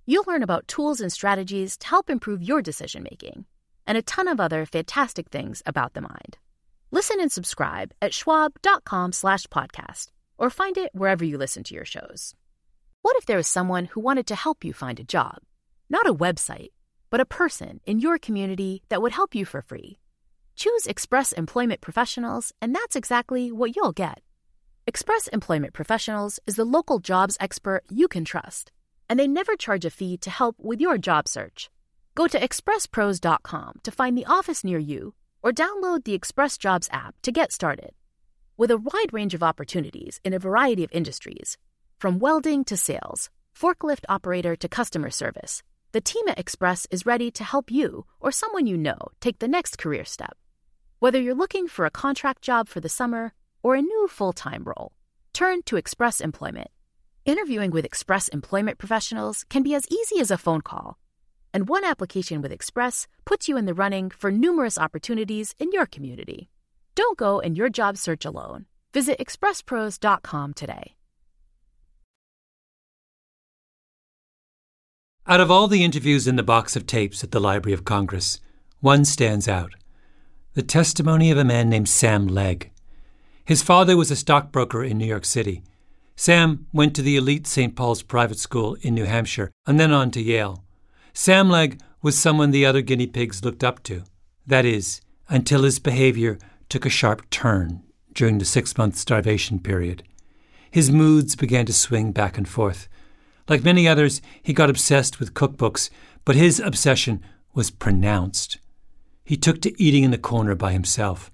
You'll 0.05 0.23
learn 0.27 0.43
about 0.43 0.67
tools 0.67 0.99
and 0.99 1.11
strategies 1.11 1.77
to 1.77 1.87
help 1.87 2.09
improve 2.09 2.41
your 2.41 2.61
decision 2.61 3.03
making, 3.03 3.45
and 3.85 3.97
a 3.97 4.01
ton 4.01 4.27
of 4.27 4.39
other 4.39 4.65
fantastic 4.65 5.29
things 5.29 5.61
about 5.65 5.93
the 5.93 6.01
mind. 6.01 6.37
Listen 6.91 7.21
and 7.21 7.31
subscribe 7.31 7.91
at 8.01 8.13
schwab.com 8.13 9.11
slash 9.11 9.45
podcast 9.47 10.07
or 10.37 10.49
find 10.49 10.77
it 10.77 10.89
wherever 10.93 11.23
you 11.23 11.37
listen 11.37 11.63
to 11.63 11.75
your 11.75 11.85
shows. 11.85 12.33
What 13.03 13.15
if 13.17 13.25
there 13.25 13.37
was 13.37 13.47
someone 13.47 13.85
who 13.85 14.01
wanted 14.01 14.27
to 14.27 14.35
help 14.35 14.63
you 14.63 14.73
find 14.73 14.99
a 14.99 15.03
job? 15.03 15.37
Not 15.89 16.07
a 16.07 16.13
website, 16.13 16.71
but 17.09 17.19
a 17.19 17.25
person 17.25 17.79
in 17.85 17.99
your 17.99 18.17
community 18.17 18.81
that 18.89 19.01
would 19.01 19.11
help 19.11 19.35
you 19.35 19.45
for 19.45 19.61
free. 19.61 19.99
Choose 20.55 20.85
Express 20.87 21.31
Employment 21.31 21.81
Professionals, 21.81 22.53
and 22.61 22.73
that's 22.75 22.95
exactly 22.95 23.51
what 23.51 23.75
you'll 23.75 23.91
get. 23.91 24.21
Express 24.87 25.27
Employment 25.27 25.73
Professionals 25.73 26.39
is 26.47 26.55
the 26.55 26.65
local 26.65 26.99
jobs 26.99 27.37
expert 27.39 27.83
you 27.89 28.07
can 28.07 28.25
trust, 28.25 28.71
and 29.11 29.19
they 29.19 29.27
never 29.27 29.57
charge 29.57 29.83
a 29.83 29.89
fee 29.89 30.15
to 30.15 30.29
help 30.29 30.55
with 30.57 30.79
your 30.79 30.97
job 30.97 31.27
search. 31.27 31.69
Go 32.15 32.27
to 32.27 32.39
expresspros.com 32.39 33.81
to 33.83 33.91
find 33.91 34.17
the 34.17 34.25
office 34.25 34.63
near 34.63 34.79
you 34.79 35.15
or 35.43 35.51
download 35.51 36.05
the 36.05 36.13
Express 36.13 36.57
Jobs 36.57 36.87
app 36.93 37.15
to 37.23 37.31
get 37.33 37.51
started. 37.51 37.91
With 38.55 38.71
a 38.71 38.77
wide 38.77 39.11
range 39.11 39.33
of 39.33 39.43
opportunities 39.43 40.21
in 40.23 40.31
a 40.31 40.39
variety 40.39 40.85
of 40.85 40.93
industries, 40.93 41.57
from 41.99 42.19
welding 42.19 42.63
to 42.63 42.77
sales, 42.77 43.29
forklift 43.53 44.05
operator 44.07 44.55
to 44.55 44.69
customer 44.69 45.09
service, 45.09 45.61
the 45.91 45.99
team 45.99 46.29
at 46.29 46.39
Express 46.39 46.87
is 46.89 47.05
ready 47.05 47.29
to 47.31 47.43
help 47.43 47.69
you 47.69 48.05
or 48.21 48.31
someone 48.31 48.65
you 48.65 48.77
know 48.77 48.97
take 49.19 49.39
the 49.39 49.47
next 49.49 49.77
career 49.77 50.05
step. 50.05 50.37
Whether 50.99 51.19
you're 51.19 51.35
looking 51.43 51.67
for 51.67 51.85
a 51.85 51.91
contract 51.91 52.41
job 52.43 52.69
for 52.69 52.79
the 52.79 52.87
summer 52.87 53.33
or 53.61 53.75
a 53.75 53.81
new 53.81 54.07
full 54.07 54.31
time 54.31 54.63
role, 54.63 54.93
turn 55.33 55.63
to 55.63 55.75
Express 55.75 56.21
Employment. 56.21 56.71
Interviewing 57.23 57.69
with 57.69 57.85
Express 57.85 58.29
Employment 58.29 58.79
professionals 58.79 59.45
can 59.47 59.61
be 59.61 59.75
as 59.75 59.85
easy 59.91 60.19
as 60.19 60.31
a 60.31 60.39
phone 60.39 60.61
call, 60.61 60.97
and 61.53 61.69
one 61.69 61.85
application 61.85 62.41
with 62.41 62.51
Express 62.51 63.05
puts 63.25 63.47
you 63.47 63.57
in 63.57 63.65
the 63.65 63.75
running 63.75 64.09
for 64.09 64.31
numerous 64.31 64.79
opportunities 64.79 65.53
in 65.59 65.71
your 65.71 65.85
community. 65.85 66.49
Don't 66.95 67.19
go 67.19 67.37
in 67.37 67.55
your 67.55 67.69
job 67.69 67.97
search 67.97 68.25
alone. 68.25 68.65
Visit 68.91 69.19
expresspros.com 69.19 70.53
today. 70.55 70.95
Out 75.27 75.39
of 75.39 75.51
all 75.51 75.67
the 75.67 75.83
interviews 75.83 76.27
in 76.27 76.37
the 76.37 76.43
box 76.43 76.75
of 76.75 76.87
tapes 76.87 77.23
at 77.23 77.29
the 77.29 77.39
Library 77.39 77.73
of 77.75 77.85
Congress, 77.85 78.39
one 78.79 79.05
stands 79.05 79.47
out 79.47 79.75
the 80.55 80.63
testimony 80.63 81.29
of 81.29 81.37
a 81.37 81.45
man 81.45 81.69
named 81.69 81.87
Sam 81.87 82.25
Legg. 82.25 82.71
His 83.45 83.61
father 83.61 83.95
was 83.95 84.09
a 84.09 84.15
stockbroker 84.15 84.83
in 84.83 84.97
New 84.97 85.05
York 85.05 85.23
City. 85.23 85.61
Sam 86.21 86.67
went 86.71 86.95
to 86.95 87.01
the 87.01 87.17
elite 87.17 87.47
St. 87.47 87.75
Paul's 87.75 88.03
private 88.03 88.37
school 88.37 88.77
in 88.81 88.93
New 88.93 89.05
Hampshire 89.05 89.49
and 89.65 89.79
then 89.79 89.91
on 89.91 90.11
to 90.11 90.21
Yale. 90.21 90.63
Sam 91.13 91.49
Legg 91.49 91.81
was 92.03 92.15
someone 92.15 92.51
the 92.51 92.63
other 92.63 92.83
guinea 92.83 93.07
pigs 93.07 93.43
looked 93.43 93.63
up 93.63 93.81
to. 93.85 94.03
That 94.45 94.63
is, 94.63 95.01
until 95.29 95.63
his 95.63 95.79
behavior 95.79 96.37
took 96.69 96.85
a 96.85 96.91
sharp 96.91 97.27
turn 97.31 97.81
during 98.13 98.37
the 98.37 98.45
six 98.45 98.77
month 98.77 98.97
starvation 98.97 99.57
period. 99.57 100.03
His 100.69 100.91
moods 100.91 101.35
began 101.35 101.65
to 101.65 101.73
swing 101.73 102.11
back 102.11 102.37
and 102.37 102.47
forth. 102.47 102.87
Like 103.49 103.63
many 103.63 103.87
others, 103.87 104.21
he 104.43 104.53
got 104.53 104.69
obsessed 104.69 105.19
with 105.19 105.33
cookbooks, 105.33 105.89
but 106.23 106.35
his 106.35 106.59
obsession 106.59 107.23
was 107.55 107.71
pronounced. 107.71 108.59
He 109.23 109.37
took 109.37 109.59
to 109.63 109.81
eating 109.81 110.03
in 110.03 110.11
the 110.11 110.19
corner 110.19 110.53
by 110.53 110.71
himself. 110.71 111.31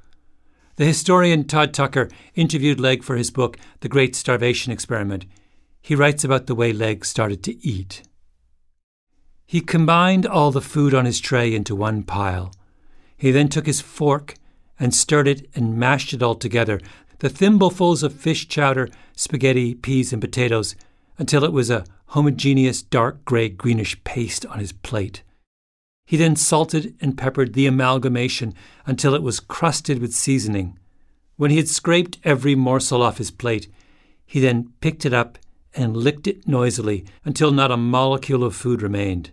The 0.78 0.86
historian 0.86 1.46
Todd 1.46 1.74
Tucker 1.74 2.08
interviewed 2.36 2.80
Legg 2.80 3.04
for 3.04 3.16
his 3.16 3.32
book, 3.32 3.58
The 3.80 3.90
Great 3.90 4.16
Starvation 4.16 4.72
Experiment. 4.72 5.26
He 5.82 5.96
writes 5.96 6.24
about 6.24 6.46
the 6.46 6.54
way 6.54 6.72
Legg 6.72 7.04
started 7.04 7.42
to 7.44 7.68
eat. 7.68 8.04
He 9.48 9.60
combined 9.60 10.28
all 10.28 10.52
the 10.52 10.62
food 10.62 10.94
on 10.94 11.06
his 11.06 11.20
tray 11.20 11.56
into 11.56 11.76
one 11.76 12.04
pile. 12.04 12.54
He 13.18 13.32
then 13.32 13.48
took 13.48 13.66
his 13.66 13.82
fork 13.82 14.36
and 14.80 14.94
stirred 14.94 15.28
it 15.28 15.50
and 15.56 15.80
mashed 15.80 16.14
it 16.14 16.22
all 16.22 16.36
together, 16.36 16.80
the 17.20 17.30
thimblefuls 17.30 18.04
of 18.04 18.14
fish 18.14 18.48
chowder, 18.48 18.88
spaghetti, 19.16 19.74
peas, 19.74 20.14
and 20.14 20.22
potatoes, 20.22 20.76
until 21.18 21.44
it 21.44 21.54
was 21.54 21.72
a 21.72 21.86
homogeneous 22.10 22.84
dark 22.84 23.26
grey 23.26 23.50
greenish 23.50 24.04
paste 24.04 24.46
on 24.46 24.60
his 24.60 24.74
plate. 24.74 25.24
He 26.08 26.16
then 26.16 26.38
salted 26.38 26.96
and 27.02 27.18
peppered 27.18 27.54
the 27.54 27.68
amalgamation 27.68 28.54
until 28.86 29.14
it 29.14 29.22
was 29.22 29.42
crusted 29.42 30.00
with 30.00 30.14
seasoning. 30.14 30.80
When 31.36 31.52
he 31.52 31.58
had 31.58 31.68
scraped 31.68 32.18
every 32.24 32.56
morsel 32.56 33.02
off 33.02 33.18
his 33.18 33.30
plate, 33.30 33.68
he 34.26 34.40
then 34.40 34.72
picked 34.80 35.06
it 35.06 35.14
up 35.14 35.38
and 35.76 35.98
licked 35.98 36.26
it 36.26 36.48
noisily 36.48 37.04
until 37.26 37.52
not 37.52 37.72
a 37.72 37.78
molecule 37.78 38.46
of 38.46 38.56
food 38.56 38.82
remained. 38.82 39.32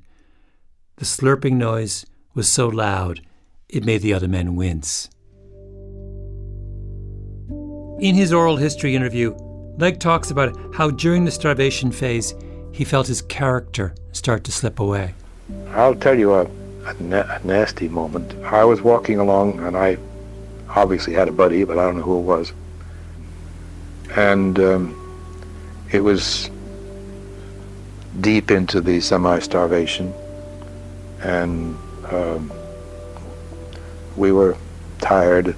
The 0.97 1.05
slurping 1.05 1.53
noise 1.53 2.07
was 2.35 2.51
so 2.51 2.67
loud 2.67 3.21
it 3.69 3.85
made 3.85 4.03
the 4.03 4.13
other 4.13 4.29
men 4.29 4.57
wince. 4.57 5.09
In 8.01 8.17
his 8.17 8.33
oral 8.33 8.57
history 8.57 8.97
interview, 8.97 9.33
Legg 9.79 10.01
talks 10.01 10.33
about 10.33 10.59
how 10.75 10.91
during 10.91 11.25
the 11.25 11.31
starvation 11.31 11.93
phase 11.93 12.35
he 12.73 12.83
felt 12.83 13.07
his 13.07 13.23
character 13.23 13.95
start 14.11 14.43
to 14.43 14.51
slip 14.51 14.81
away. 14.81 15.15
I'll 15.69 15.95
tell 15.95 16.19
you 16.19 16.35
a, 16.35 16.64
a, 16.87 16.95
na- 17.03 17.27
a 17.29 17.47
nasty 17.47 17.89
moment. 17.89 18.35
I 18.45 18.65
was 18.65 18.83
walking 18.83 19.19
along 19.19 19.61
and 19.61 19.77
I 19.77 19.99
obviously 20.69 21.15
had 21.15 21.29
a 21.29 21.33
buddy, 21.33 21.65
but 21.65 21.79
I 21.79 21.85
don't 21.85 21.97
know 21.97 22.03
who 22.03 22.19
it 22.19 22.23
was. 22.23 22.53
And 24.17 24.59
um, 24.59 25.01
it 25.91 26.01
was 26.01 26.51
deep 28.21 28.51
into 28.51 28.81
the 28.81 29.01
semi-starvation, 29.01 30.13
and 31.21 31.77
um, 32.11 32.53
we 34.17 34.31
were 34.31 34.57
tired. 35.01 35.57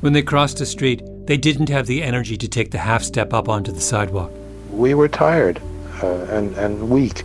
When 0.00 0.12
they 0.12 0.22
crossed 0.22 0.58
the 0.58 0.66
street, 0.66 1.02
they 1.26 1.36
didn't 1.36 1.68
have 1.68 1.86
the 1.86 2.02
energy 2.02 2.36
to 2.36 2.48
take 2.48 2.72
the 2.72 2.78
half 2.78 3.02
step 3.02 3.32
up 3.32 3.48
onto 3.48 3.70
the 3.70 3.80
sidewalk. 3.80 4.32
We 4.70 4.94
were 4.94 5.08
tired 5.08 5.60
uh, 6.02 6.26
and, 6.30 6.56
and 6.56 6.90
weak. 6.90 7.24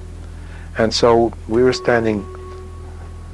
And 0.78 0.94
so 0.94 1.34
we 1.48 1.64
were 1.64 1.74
standing 1.74 2.24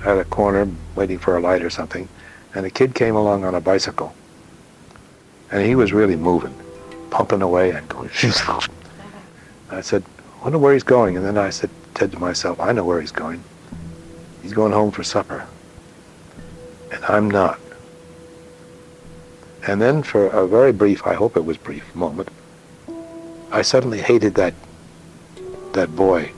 at 0.03 0.17
a 0.17 0.25
corner 0.25 0.69
waiting 0.95 1.17
for 1.17 1.37
a 1.37 1.39
light 1.39 1.63
or 1.63 1.69
something, 1.69 2.07
and 2.53 2.65
a 2.65 2.69
kid 2.69 2.93
came 2.93 3.15
along 3.15 3.45
on 3.45 3.55
a 3.55 3.61
bicycle. 3.61 4.13
And 5.51 5.65
he 5.65 5.75
was 5.75 5.93
really 5.93 6.15
moving, 6.15 6.55
pumping 7.09 7.41
away 7.41 7.71
and 7.71 7.87
going. 7.87 8.09
I 9.71 9.81
said, 9.81 10.03
I 10.39 10.43
wonder 10.43 10.57
where 10.57 10.73
he's 10.73 10.83
going. 10.83 11.17
And 11.17 11.25
then 11.25 11.37
I 11.37 11.49
said, 11.49 11.69
said 11.97 12.11
to 12.11 12.19
myself, 12.19 12.59
I 12.59 12.71
know 12.71 12.83
where 12.83 13.01
he's 13.01 13.11
going. 13.11 13.43
He's 14.41 14.53
going 14.53 14.73
home 14.73 14.91
for 14.91 15.03
supper. 15.03 15.47
And 16.91 17.03
I'm 17.05 17.29
not. 17.29 17.59
And 19.65 19.81
then 19.81 20.03
for 20.03 20.27
a 20.27 20.45
very 20.47 20.73
brief, 20.73 21.07
I 21.07 21.13
hope 21.13 21.37
it 21.37 21.45
was 21.45 21.57
brief, 21.57 21.95
moment, 21.95 22.29
I 23.51 23.61
suddenly 23.61 24.01
hated 24.01 24.35
that 24.35 24.53
that 25.73 25.95
boy. 25.95 26.31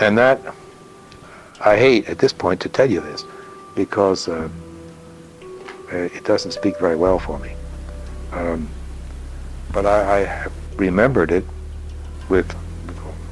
And 0.00 0.18
that 0.18 0.40
I 1.64 1.76
hate 1.78 2.08
at 2.08 2.18
this 2.18 2.32
point 2.32 2.60
to 2.60 2.68
tell 2.68 2.90
you 2.90 3.00
this 3.00 3.24
because 3.74 4.28
uh, 4.28 4.48
it 5.90 6.24
doesn't 6.24 6.52
speak 6.52 6.78
very 6.78 6.96
well 6.96 7.18
for 7.18 7.38
me. 7.38 7.54
Um, 8.32 8.68
but 9.72 9.86
I, 9.86 10.24
I 10.24 10.46
remembered 10.76 11.32
it 11.32 11.44
with, 12.28 12.54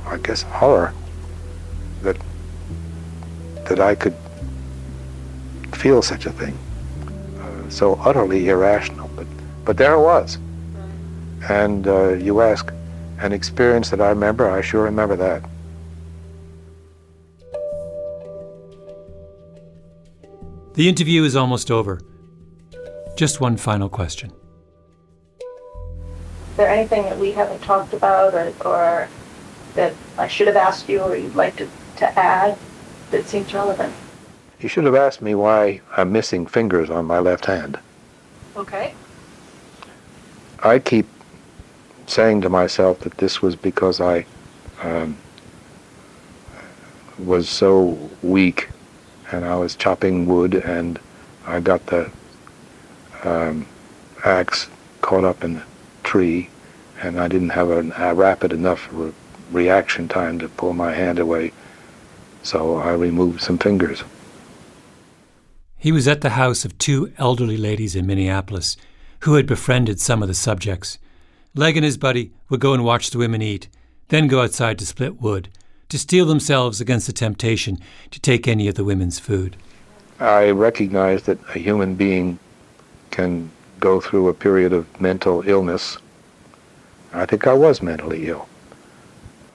I 0.06 0.16
guess, 0.18 0.42
horror 0.42 0.94
that 2.02 2.16
that 3.68 3.80
I 3.80 3.94
could 3.94 4.16
feel 5.74 6.02
such 6.02 6.26
a 6.26 6.32
thing. 6.32 6.56
Uh, 7.40 7.68
so 7.68 7.94
utterly 7.96 8.48
irrational, 8.48 9.08
but 9.14 9.26
but 9.64 9.76
there 9.76 9.94
it 9.94 10.00
was. 10.00 10.38
And 11.48 11.86
uh, 11.86 12.14
you 12.14 12.40
ask, 12.40 12.72
an 13.18 13.32
experience 13.32 13.90
that 13.90 14.00
I 14.00 14.08
remember, 14.08 14.50
I 14.50 14.60
sure 14.62 14.82
remember 14.82 15.16
that. 15.16 15.42
The 20.74 20.88
interview 20.88 21.22
is 21.24 21.36
almost 21.36 21.70
over. 21.70 22.00
Just 23.14 23.42
one 23.42 23.58
final 23.58 23.90
question. 23.90 24.32
Is 25.40 26.56
there 26.56 26.70
anything 26.70 27.02
that 27.02 27.18
we 27.18 27.32
haven't 27.32 27.60
talked 27.60 27.92
about 27.92 28.32
or, 28.32 28.54
or 28.64 29.08
that 29.74 29.92
I 30.16 30.28
should 30.28 30.46
have 30.46 30.56
asked 30.56 30.88
you 30.88 31.00
or 31.00 31.14
you'd 31.14 31.34
like 31.34 31.56
to, 31.56 31.68
to 31.98 32.18
add 32.18 32.56
that 33.10 33.26
seems 33.26 33.52
relevant? 33.52 33.92
You 34.60 34.68
should 34.70 34.84
have 34.84 34.94
asked 34.94 35.20
me 35.20 35.34
why 35.34 35.82
I'm 35.94 36.10
missing 36.10 36.46
fingers 36.46 36.88
on 36.88 37.04
my 37.04 37.18
left 37.18 37.44
hand. 37.44 37.78
Okay. 38.56 38.94
I 40.60 40.78
keep 40.78 41.06
saying 42.06 42.40
to 42.42 42.48
myself 42.48 43.00
that 43.00 43.18
this 43.18 43.42
was 43.42 43.56
because 43.56 44.00
I 44.00 44.24
um, 44.82 45.18
was 47.18 47.46
so 47.46 48.10
weak 48.22 48.68
and 49.32 49.44
I 49.44 49.56
was 49.56 49.76
chopping 49.76 50.26
wood 50.26 50.54
and 50.54 50.98
I 51.46 51.60
got 51.60 51.86
the 51.86 52.10
um, 53.24 53.66
axe 54.24 54.68
caught 55.00 55.24
up 55.24 55.42
in 55.42 55.54
the 55.54 55.62
tree 56.04 56.48
and 57.00 57.18
I 57.18 57.28
didn't 57.28 57.50
have 57.50 57.70
a, 57.70 57.90
a 57.96 58.14
rapid 58.14 58.52
enough 58.52 58.88
re- 58.92 59.12
reaction 59.50 60.08
time 60.08 60.38
to 60.38 60.48
pull 60.48 60.72
my 60.72 60.92
hand 60.92 61.18
away 61.18 61.52
so 62.42 62.76
I 62.76 62.92
removed 62.92 63.40
some 63.40 63.58
fingers. 63.58 64.02
He 65.76 65.92
was 65.92 66.06
at 66.06 66.20
the 66.20 66.30
house 66.30 66.64
of 66.64 66.78
two 66.78 67.12
elderly 67.18 67.56
ladies 67.56 67.96
in 67.96 68.06
Minneapolis 68.06 68.76
who 69.20 69.34
had 69.34 69.46
befriended 69.46 70.00
some 70.00 70.22
of 70.22 70.28
the 70.28 70.34
subjects. 70.34 70.98
Legg 71.54 71.76
and 71.76 71.84
his 71.84 71.98
buddy 71.98 72.32
would 72.48 72.60
go 72.60 72.74
and 72.74 72.84
watch 72.84 73.10
the 73.10 73.18
women 73.18 73.42
eat, 73.42 73.68
then 74.08 74.26
go 74.26 74.42
outside 74.42 74.78
to 74.78 74.86
split 74.86 75.20
wood, 75.20 75.48
to 75.92 75.98
steel 75.98 76.24
themselves 76.24 76.80
against 76.80 77.06
the 77.06 77.12
temptation 77.12 77.78
to 78.10 78.18
take 78.18 78.48
any 78.48 78.66
of 78.66 78.76
the 78.76 78.82
women's 78.82 79.18
food. 79.18 79.54
I 80.20 80.48
recognize 80.48 81.24
that 81.24 81.38
a 81.54 81.58
human 81.58 81.96
being 81.96 82.38
can 83.10 83.50
go 83.78 84.00
through 84.00 84.28
a 84.28 84.32
period 84.32 84.72
of 84.72 84.86
mental 85.02 85.46
illness. 85.46 85.98
I 87.12 87.26
think 87.26 87.46
I 87.46 87.52
was 87.52 87.82
mentally 87.82 88.26
ill. 88.28 88.48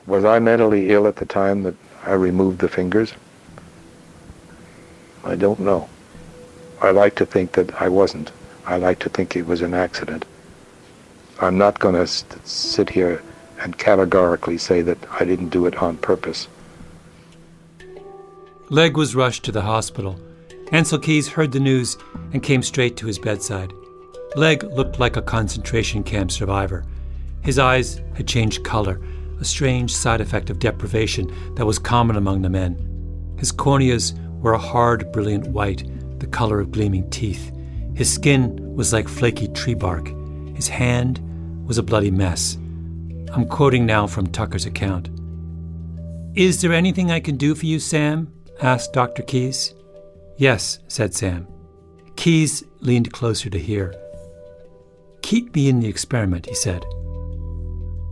Was 0.05 0.25
I 0.25 0.37
mentally 0.37 0.91
ill 0.91 1.07
at 1.07 1.15
the 1.15 1.25
time 1.25 1.63
that 1.63 1.73
I 2.05 2.11
removed 2.11 2.59
the 2.59 2.69
fingers? 2.69 3.13
I 5.23 5.35
don't 5.35 5.59
know. 5.59 5.89
I 6.83 6.91
like 6.91 7.15
to 7.15 7.25
think 7.25 7.53
that 7.53 7.81
I 7.81 7.89
wasn't. 7.89 8.31
I 8.67 8.77
like 8.77 8.99
to 8.99 9.09
think 9.09 9.35
it 9.35 9.47
was 9.47 9.63
an 9.63 9.73
accident. 9.73 10.23
I'm 11.41 11.57
not 11.57 11.79
going 11.79 11.95
to 11.95 12.05
sit 12.05 12.91
here 12.91 13.23
and 13.59 13.77
categorically 13.77 14.57
say 14.57 14.81
that 14.81 14.97
I 15.09 15.25
didn't 15.25 15.49
do 15.49 15.65
it 15.65 15.81
on 15.81 15.97
purpose. 15.97 16.47
Legg 18.69 18.97
was 18.97 19.15
rushed 19.15 19.45
to 19.45 19.51
the 19.51 19.61
hospital. 19.61 20.19
Ancel 20.71 21.01
Keys 21.01 21.29
heard 21.29 21.53
the 21.53 21.59
news 21.59 21.97
and 22.33 22.43
came 22.43 22.61
straight 22.61 22.97
to 22.97 23.07
his 23.07 23.17
bedside. 23.17 23.71
Legg 24.35 24.63
looked 24.63 24.99
like 24.99 25.15
a 25.15 25.21
concentration 25.21 26.03
camp 26.03 26.31
survivor. 26.31 26.85
His 27.41 27.57
eyes 27.57 28.01
had 28.15 28.27
changed 28.27 28.65
color, 28.65 28.99
a 29.39 29.45
strange 29.45 29.95
side 29.95 30.19
effect 30.19 30.49
of 30.49 30.59
deprivation 30.59 31.33
that 31.55 31.65
was 31.65 31.79
common 31.79 32.17
among 32.17 32.41
the 32.41 32.49
men. 32.49 32.75
His 33.39 33.53
corneas 33.53 34.13
were 34.41 34.53
a 34.53 34.57
hard, 34.57 35.11
brilliant 35.13 35.47
white, 35.47 35.83
the 36.19 36.27
color 36.27 36.59
of 36.59 36.71
gleaming 36.71 37.09
teeth. 37.09 37.51
His 37.95 38.13
skin 38.13 38.75
was 38.75 38.91
like 38.91 39.07
flaky 39.07 39.47
tree 39.47 39.75
bark. 39.75 40.11
His 40.55 40.67
hand 40.67 41.21
was 41.65 41.77
a 41.77 41.83
bloody 41.83 42.11
mess. 42.11 42.57
I'm 43.33 43.47
quoting 43.47 43.85
now 43.85 44.07
from 44.07 44.27
Tucker's 44.27 44.65
account. 44.65 45.09
Is 46.35 46.61
there 46.61 46.73
anything 46.73 47.11
I 47.11 47.19
can 47.19 47.37
do 47.37 47.55
for 47.55 47.65
you, 47.65 47.79
Sam? 47.79 48.31
asked 48.61 48.93
Dr. 48.93 49.23
Keys. 49.23 49.73
Yes, 50.37 50.79
said 50.87 51.13
Sam. 51.13 51.47
Keys 52.15 52.63
leaned 52.79 53.11
closer 53.11 53.49
to 53.49 53.59
hear. 53.59 53.93
Keep 55.21 55.55
me 55.55 55.67
in 55.67 55.79
the 55.79 55.87
experiment, 55.87 56.45
he 56.45 56.55
said. 56.55 56.85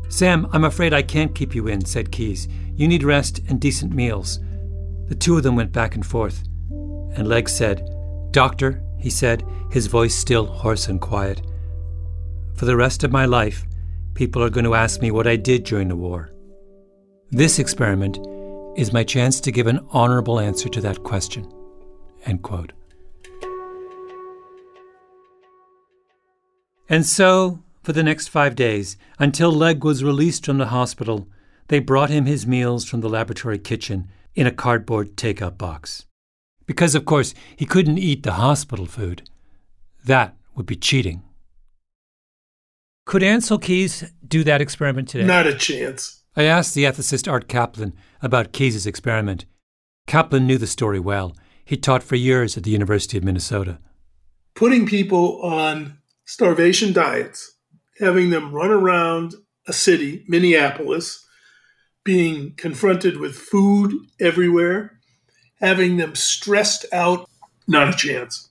Sam, 0.10 0.48
I'm 0.52 0.64
afraid 0.64 0.94
I 0.94 1.02
can't 1.02 1.36
keep 1.36 1.56
you 1.56 1.68
in, 1.68 1.86
said 1.86 2.12
Keys. 2.12 2.48
You 2.76 2.88
need 2.88 3.04
rest 3.04 3.42
and 3.48 3.60
decent 3.60 3.94
meals. 3.94 4.40
The 5.08 5.16
two 5.16 5.38
of 5.38 5.44
them 5.44 5.56
went 5.56 5.72
back 5.72 5.96
and 5.96 6.06
forth. 6.06 6.44
And 7.16 7.28
Legg 7.28 7.48
said, 7.48 7.88
Doctor, 8.32 8.84
he 8.98 9.10
said, 9.10 9.46
his 9.72 9.88
voice 9.88 10.16
still 10.16 10.46
hoarse 10.46 10.88
and 10.88 11.00
quiet, 11.00 11.42
for 12.56 12.66
the 12.66 12.76
rest 12.76 13.04
of 13.04 13.12
my 13.12 13.26
life, 13.26 13.66
people 14.16 14.42
are 14.42 14.50
going 14.50 14.66
to 14.66 14.76
ask 14.76 15.02
me 15.02 15.12
what 15.12 15.28
I 15.28 15.36
did 15.36 15.66
during 15.66 15.90
the 15.90 15.96
war. 15.96 16.32
This 17.32 17.60
experiment 17.60 18.18
is 18.78 18.94
my 18.94 19.04
chance 19.04 19.40
to 19.42 19.52
give 19.52 19.68
an 19.68 19.86
honorable 19.92 20.40
answer 20.40 20.70
to 20.70 20.82
that 20.82 21.04
question. 21.04 21.52
End 22.26 22.42
quote. 22.42 22.72
And 26.88 27.06
so, 27.06 27.60
for 27.84 27.94
the 27.94 28.04
next 28.04 28.30
five 28.30 28.56
days, 28.56 28.96
until 29.20 29.52
Legg 29.52 29.84
was 29.84 30.04
released 30.04 30.46
from 30.46 30.60
the 30.60 30.68
hospital, 30.68 31.28
they 31.68 31.80
brought 31.80 32.10
him 32.10 32.26
his 32.26 32.48
meals 32.48 32.86
from 32.86 33.02
the 33.02 33.10
laboratory 33.10 33.58
kitchen 33.58 34.08
in 34.34 34.48
a 34.48 34.52
cardboard 34.52 35.18
take-out 35.18 35.58
box. 35.58 36.06
Because, 36.66 36.96
of 36.96 37.06
course, 37.06 37.34
he 37.56 37.66
couldn't 37.66 37.98
eat 37.98 38.24
the 38.24 38.34
hospital 38.34 38.86
food. 38.86 39.30
That 40.06 40.36
would 40.56 40.66
be 40.66 40.76
cheating. 40.76 41.25
Could 43.06 43.22
Ancel 43.22 43.62
Keys 43.62 44.12
do 44.28 44.44
that 44.44 44.62
experiment 44.62 45.08
today? 45.08 45.26
Not 45.26 45.46
a 45.46 45.54
chance. 45.54 46.24
I 46.36 46.44
asked 46.44 46.74
the 46.74 46.86
ethicist 46.86 47.32
Art 47.32 47.48
Caplan 47.48 47.94
about 48.22 48.52
Keys's 48.52 48.88
experiment. 48.88 49.46
Caplan 50.08 50.46
knew 50.46 50.58
the 50.58 50.68
story 50.68 51.00
well. 51.00 51.36
He 51.64 51.78
taught 51.78 52.02
for 52.04 52.16
years 52.16 52.58
at 52.58 52.64
the 52.64 52.72
University 52.72 53.18
of 53.18 53.24
Minnesota. 53.24 53.78
Putting 54.56 54.88
people 54.88 55.40
on 55.42 56.00
starvation 56.26 56.94
diets, 56.94 57.56
having 58.00 58.32
them 58.32 58.52
run 58.52 58.72
around 58.72 59.36
a 59.68 59.74
city, 59.74 60.26
Minneapolis, 60.28 61.26
being 62.04 62.54
confronted 62.56 63.18
with 63.18 63.36
food 63.36 63.94
everywhere, 64.20 65.00
having 65.62 65.98
them 65.98 66.16
stressed 66.16 66.86
out, 66.92 67.30
not 67.68 67.90
a 67.90 67.94
chance. 67.94 68.50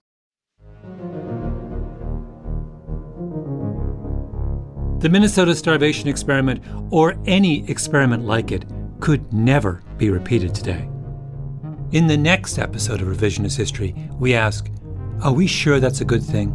The 5.04 5.10
Minnesota 5.10 5.54
starvation 5.54 6.08
experiment, 6.08 6.64
or 6.88 7.14
any 7.26 7.68
experiment 7.68 8.24
like 8.24 8.50
it, 8.50 8.64
could 9.00 9.30
never 9.34 9.82
be 9.98 10.08
repeated 10.08 10.54
today. 10.54 10.88
In 11.92 12.06
the 12.06 12.16
next 12.16 12.58
episode 12.58 13.02
of 13.02 13.08
Revisionist 13.08 13.58
History, 13.58 13.94
we 14.18 14.32
ask 14.32 14.70
Are 15.20 15.34
we 15.34 15.46
sure 15.46 15.78
that's 15.78 16.00
a 16.00 16.06
good 16.06 16.22
thing? 16.22 16.52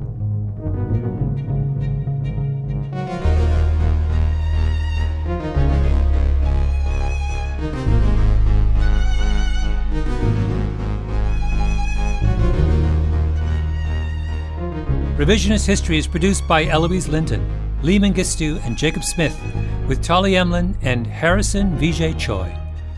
Revisionist 15.19 15.67
History 15.67 15.99
is 15.99 16.07
produced 16.07 16.47
by 16.47 16.65
Eloise 16.65 17.07
Lynton, 17.07 17.68
Lee 17.81 17.97
Mengistu, 17.97 18.63
and 18.65 18.77
Jacob 18.77 19.03
Smith, 19.03 19.39
with 19.87 20.03
Tali 20.03 20.33
Emlin 20.33 20.75
and 20.81 21.07
Harrison 21.07 21.77
Vijay 21.77 22.17
Choi. 22.19 22.53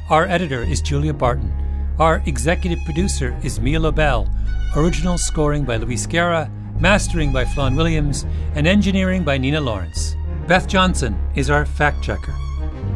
Our 0.09 0.25
editor 0.25 0.63
is 0.63 0.81
Julia 0.81 1.13
Barton. 1.13 1.53
Our 1.99 2.23
executive 2.25 2.83
producer 2.83 3.39
is 3.43 3.59
Mia 3.59 3.79
Lobel. 3.79 4.27
Original 4.75 5.19
scoring 5.19 5.65
by 5.65 5.77
Luis 5.77 6.07
Guerra, 6.07 6.49
mastering 6.79 7.31
by 7.31 7.45
Flawn 7.45 7.75
Williams, 7.75 8.25
and 8.55 8.65
engineering 8.65 9.23
by 9.23 9.37
Nina 9.37 9.61
Lawrence. 9.61 10.15
Beth 10.47 10.67
Johnson 10.67 11.15
is 11.35 11.51
our 11.51 11.65
fact 11.65 12.03
checker. 12.03 12.33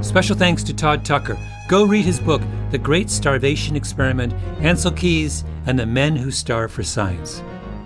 Special 0.01 0.35
thanks 0.35 0.63
to 0.63 0.73
Todd 0.73 1.05
Tucker. 1.05 1.37
Go 1.67 1.85
read 1.85 2.05
his 2.05 2.19
book, 2.19 2.41
The 2.71 2.79
Great 2.79 3.11
Starvation 3.11 3.75
Experiment 3.75 4.33
Ancel 4.59 4.95
Keys 4.95 5.43
and 5.67 5.77
the 5.77 5.85
Men 5.85 6.15
Who 6.15 6.31
Starve 6.31 6.71
for 6.71 6.83
Science. 6.83 7.43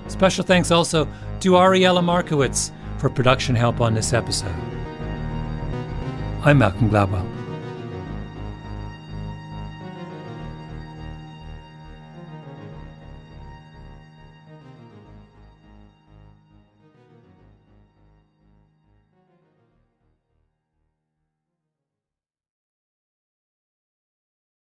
Special 0.07 0.45
thanks 0.45 0.71
also 0.71 1.05
to 1.41 1.51
Ariella 1.51 2.03
Markowitz 2.03 2.71
for 2.99 3.09
production 3.09 3.55
help 3.55 3.81
on 3.81 3.93
this 3.93 4.13
episode. 4.13 4.55
I'm 6.43 6.57
Malcolm 6.57 6.89
Gladwell. 6.89 7.27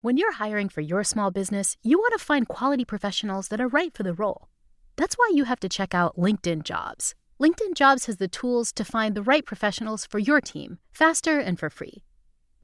When 0.00 0.16
you're 0.16 0.32
hiring 0.32 0.70
for 0.70 0.80
your 0.80 1.04
small 1.04 1.30
business, 1.30 1.76
you 1.82 1.98
want 1.98 2.18
to 2.18 2.24
find 2.24 2.48
quality 2.48 2.84
professionals 2.84 3.48
that 3.48 3.60
are 3.60 3.68
right 3.68 3.92
for 3.92 4.04
the 4.04 4.14
role. 4.14 4.48
That's 4.96 5.16
why 5.16 5.30
you 5.34 5.44
have 5.44 5.60
to 5.60 5.68
check 5.68 5.92
out 5.92 6.16
LinkedIn 6.16 6.62
Jobs. 6.62 7.14
LinkedIn 7.40 7.74
Jobs 7.74 8.06
has 8.06 8.16
the 8.16 8.26
tools 8.26 8.72
to 8.72 8.84
find 8.84 9.14
the 9.14 9.22
right 9.22 9.46
professionals 9.46 10.04
for 10.04 10.18
your 10.18 10.40
team 10.40 10.78
faster 10.90 11.38
and 11.38 11.56
for 11.56 11.70
free. 11.70 12.02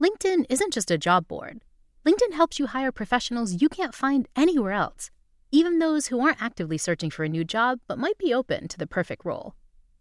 LinkedIn 0.03 0.45
isn't 0.49 0.73
just 0.73 0.91
a 0.91 0.97
job 0.97 1.29
board. 1.29 1.63
LinkedIn 2.05 2.33
helps 2.33 2.59
you 2.59 2.67
hire 2.67 2.91
professionals 2.91 3.61
you 3.61 3.69
can't 3.69 3.95
find 3.95 4.27
anywhere 4.35 4.73
else, 4.73 5.11
even 5.49 5.79
those 5.79 6.07
who 6.07 6.19
aren't 6.19 6.41
actively 6.41 6.77
searching 6.77 7.09
for 7.09 7.23
a 7.23 7.29
new 7.29 7.45
job 7.45 7.79
but 7.87 7.97
might 7.97 8.17
be 8.17 8.33
open 8.33 8.67
to 8.67 8.77
the 8.77 8.85
perfect 8.85 9.23
role. 9.23 9.53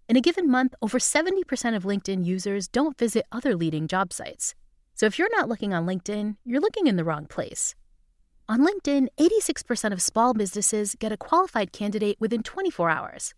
In 0.08 0.16
a 0.16 0.20
given 0.20 0.50
month, 0.50 0.74
over 0.82 0.98
70% 0.98 1.76
of 1.76 1.84
LinkedIn 1.84 2.24
users 2.24 2.66
don't 2.66 2.98
visit 2.98 3.26
other 3.30 3.54
leading 3.54 3.86
job 3.86 4.12
sites. 4.12 4.56
So 4.96 5.06
if 5.06 5.20
you're 5.20 5.36
not 5.36 5.48
looking 5.48 5.72
on 5.72 5.86
LinkedIn, 5.86 6.36
you're 6.44 6.60
looking 6.60 6.88
in 6.88 6.96
the 6.96 7.04
wrong 7.04 7.26
place. 7.28 7.76
On 8.48 8.58
LinkedIn, 8.58 9.06
86% 9.20 9.92
of 9.92 10.02
small 10.02 10.34
businesses 10.34 10.96
get 10.98 11.12
a 11.12 11.16
qualified 11.16 11.70
candidate 11.70 12.16
within 12.18 12.42
24 12.42 12.90
hours. 12.90 13.34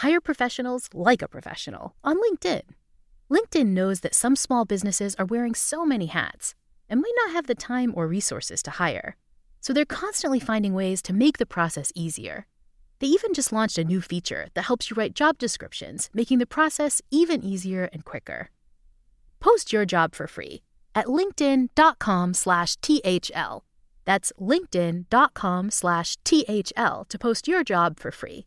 Hire 0.00 0.20
professionals 0.20 0.90
like 0.92 1.22
a 1.22 1.28
professional 1.28 1.94
on 2.04 2.18
LinkedIn. 2.18 2.60
LinkedIn 3.30 3.68
knows 3.68 4.00
that 4.00 4.14
some 4.14 4.36
small 4.36 4.66
businesses 4.66 5.14
are 5.14 5.24
wearing 5.24 5.54
so 5.54 5.86
many 5.86 6.04
hats 6.06 6.54
and 6.88 7.00
might 7.00 7.14
not 7.24 7.32
have 7.32 7.46
the 7.46 7.54
time 7.54 7.94
or 7.96 8.06
resources 8.06 8.62
to 8.62 8.72
hire. 8.72 9.16
So 9.62 9.72
they're 9.72 9.86
constantly 9.86 10.38
finding 10.38 10.74
ways 10.74 11.00
to 11.02 11.14
make 11.14 11.38
the 11.38 11.46
process 11.46 11.92
easier. 11.94 12.46
They 12.98 13.06
even 13.06 13.32
just 13.32 13.52
launched 13.52 13.78
a 13.78 13.84
new 13.84 14.02
feature 14.02 14.48
that 14.54 14.66
helps 14.66 14.90
you 14.90 14.96
write 14.96 15.14
job 15.14 15.38
descriptions, 15.38 16.10
making 16.12 16.40
the 16.40 16.46
process 16.46 17.00
even 17.10 17.42
easier 17.42 17.88
and 17.92 18.04
quicker. 18.04 18.50
Post 19.40 19.72
your 19.72 19.86
job 19.86 20.14
for 20.14 20.26
free 20.26 20.62
at 20.94 21.06
linkedin.com/thl. 21.06 23.62
That's 24.04 24.32
linkedin.com/thl 24.38 27.08
to 27.08 27.18
post 27.18 27.48
your 27.48 27.64
job 27.64 27.98
for 27.98 28.10
free. 28.10 28.46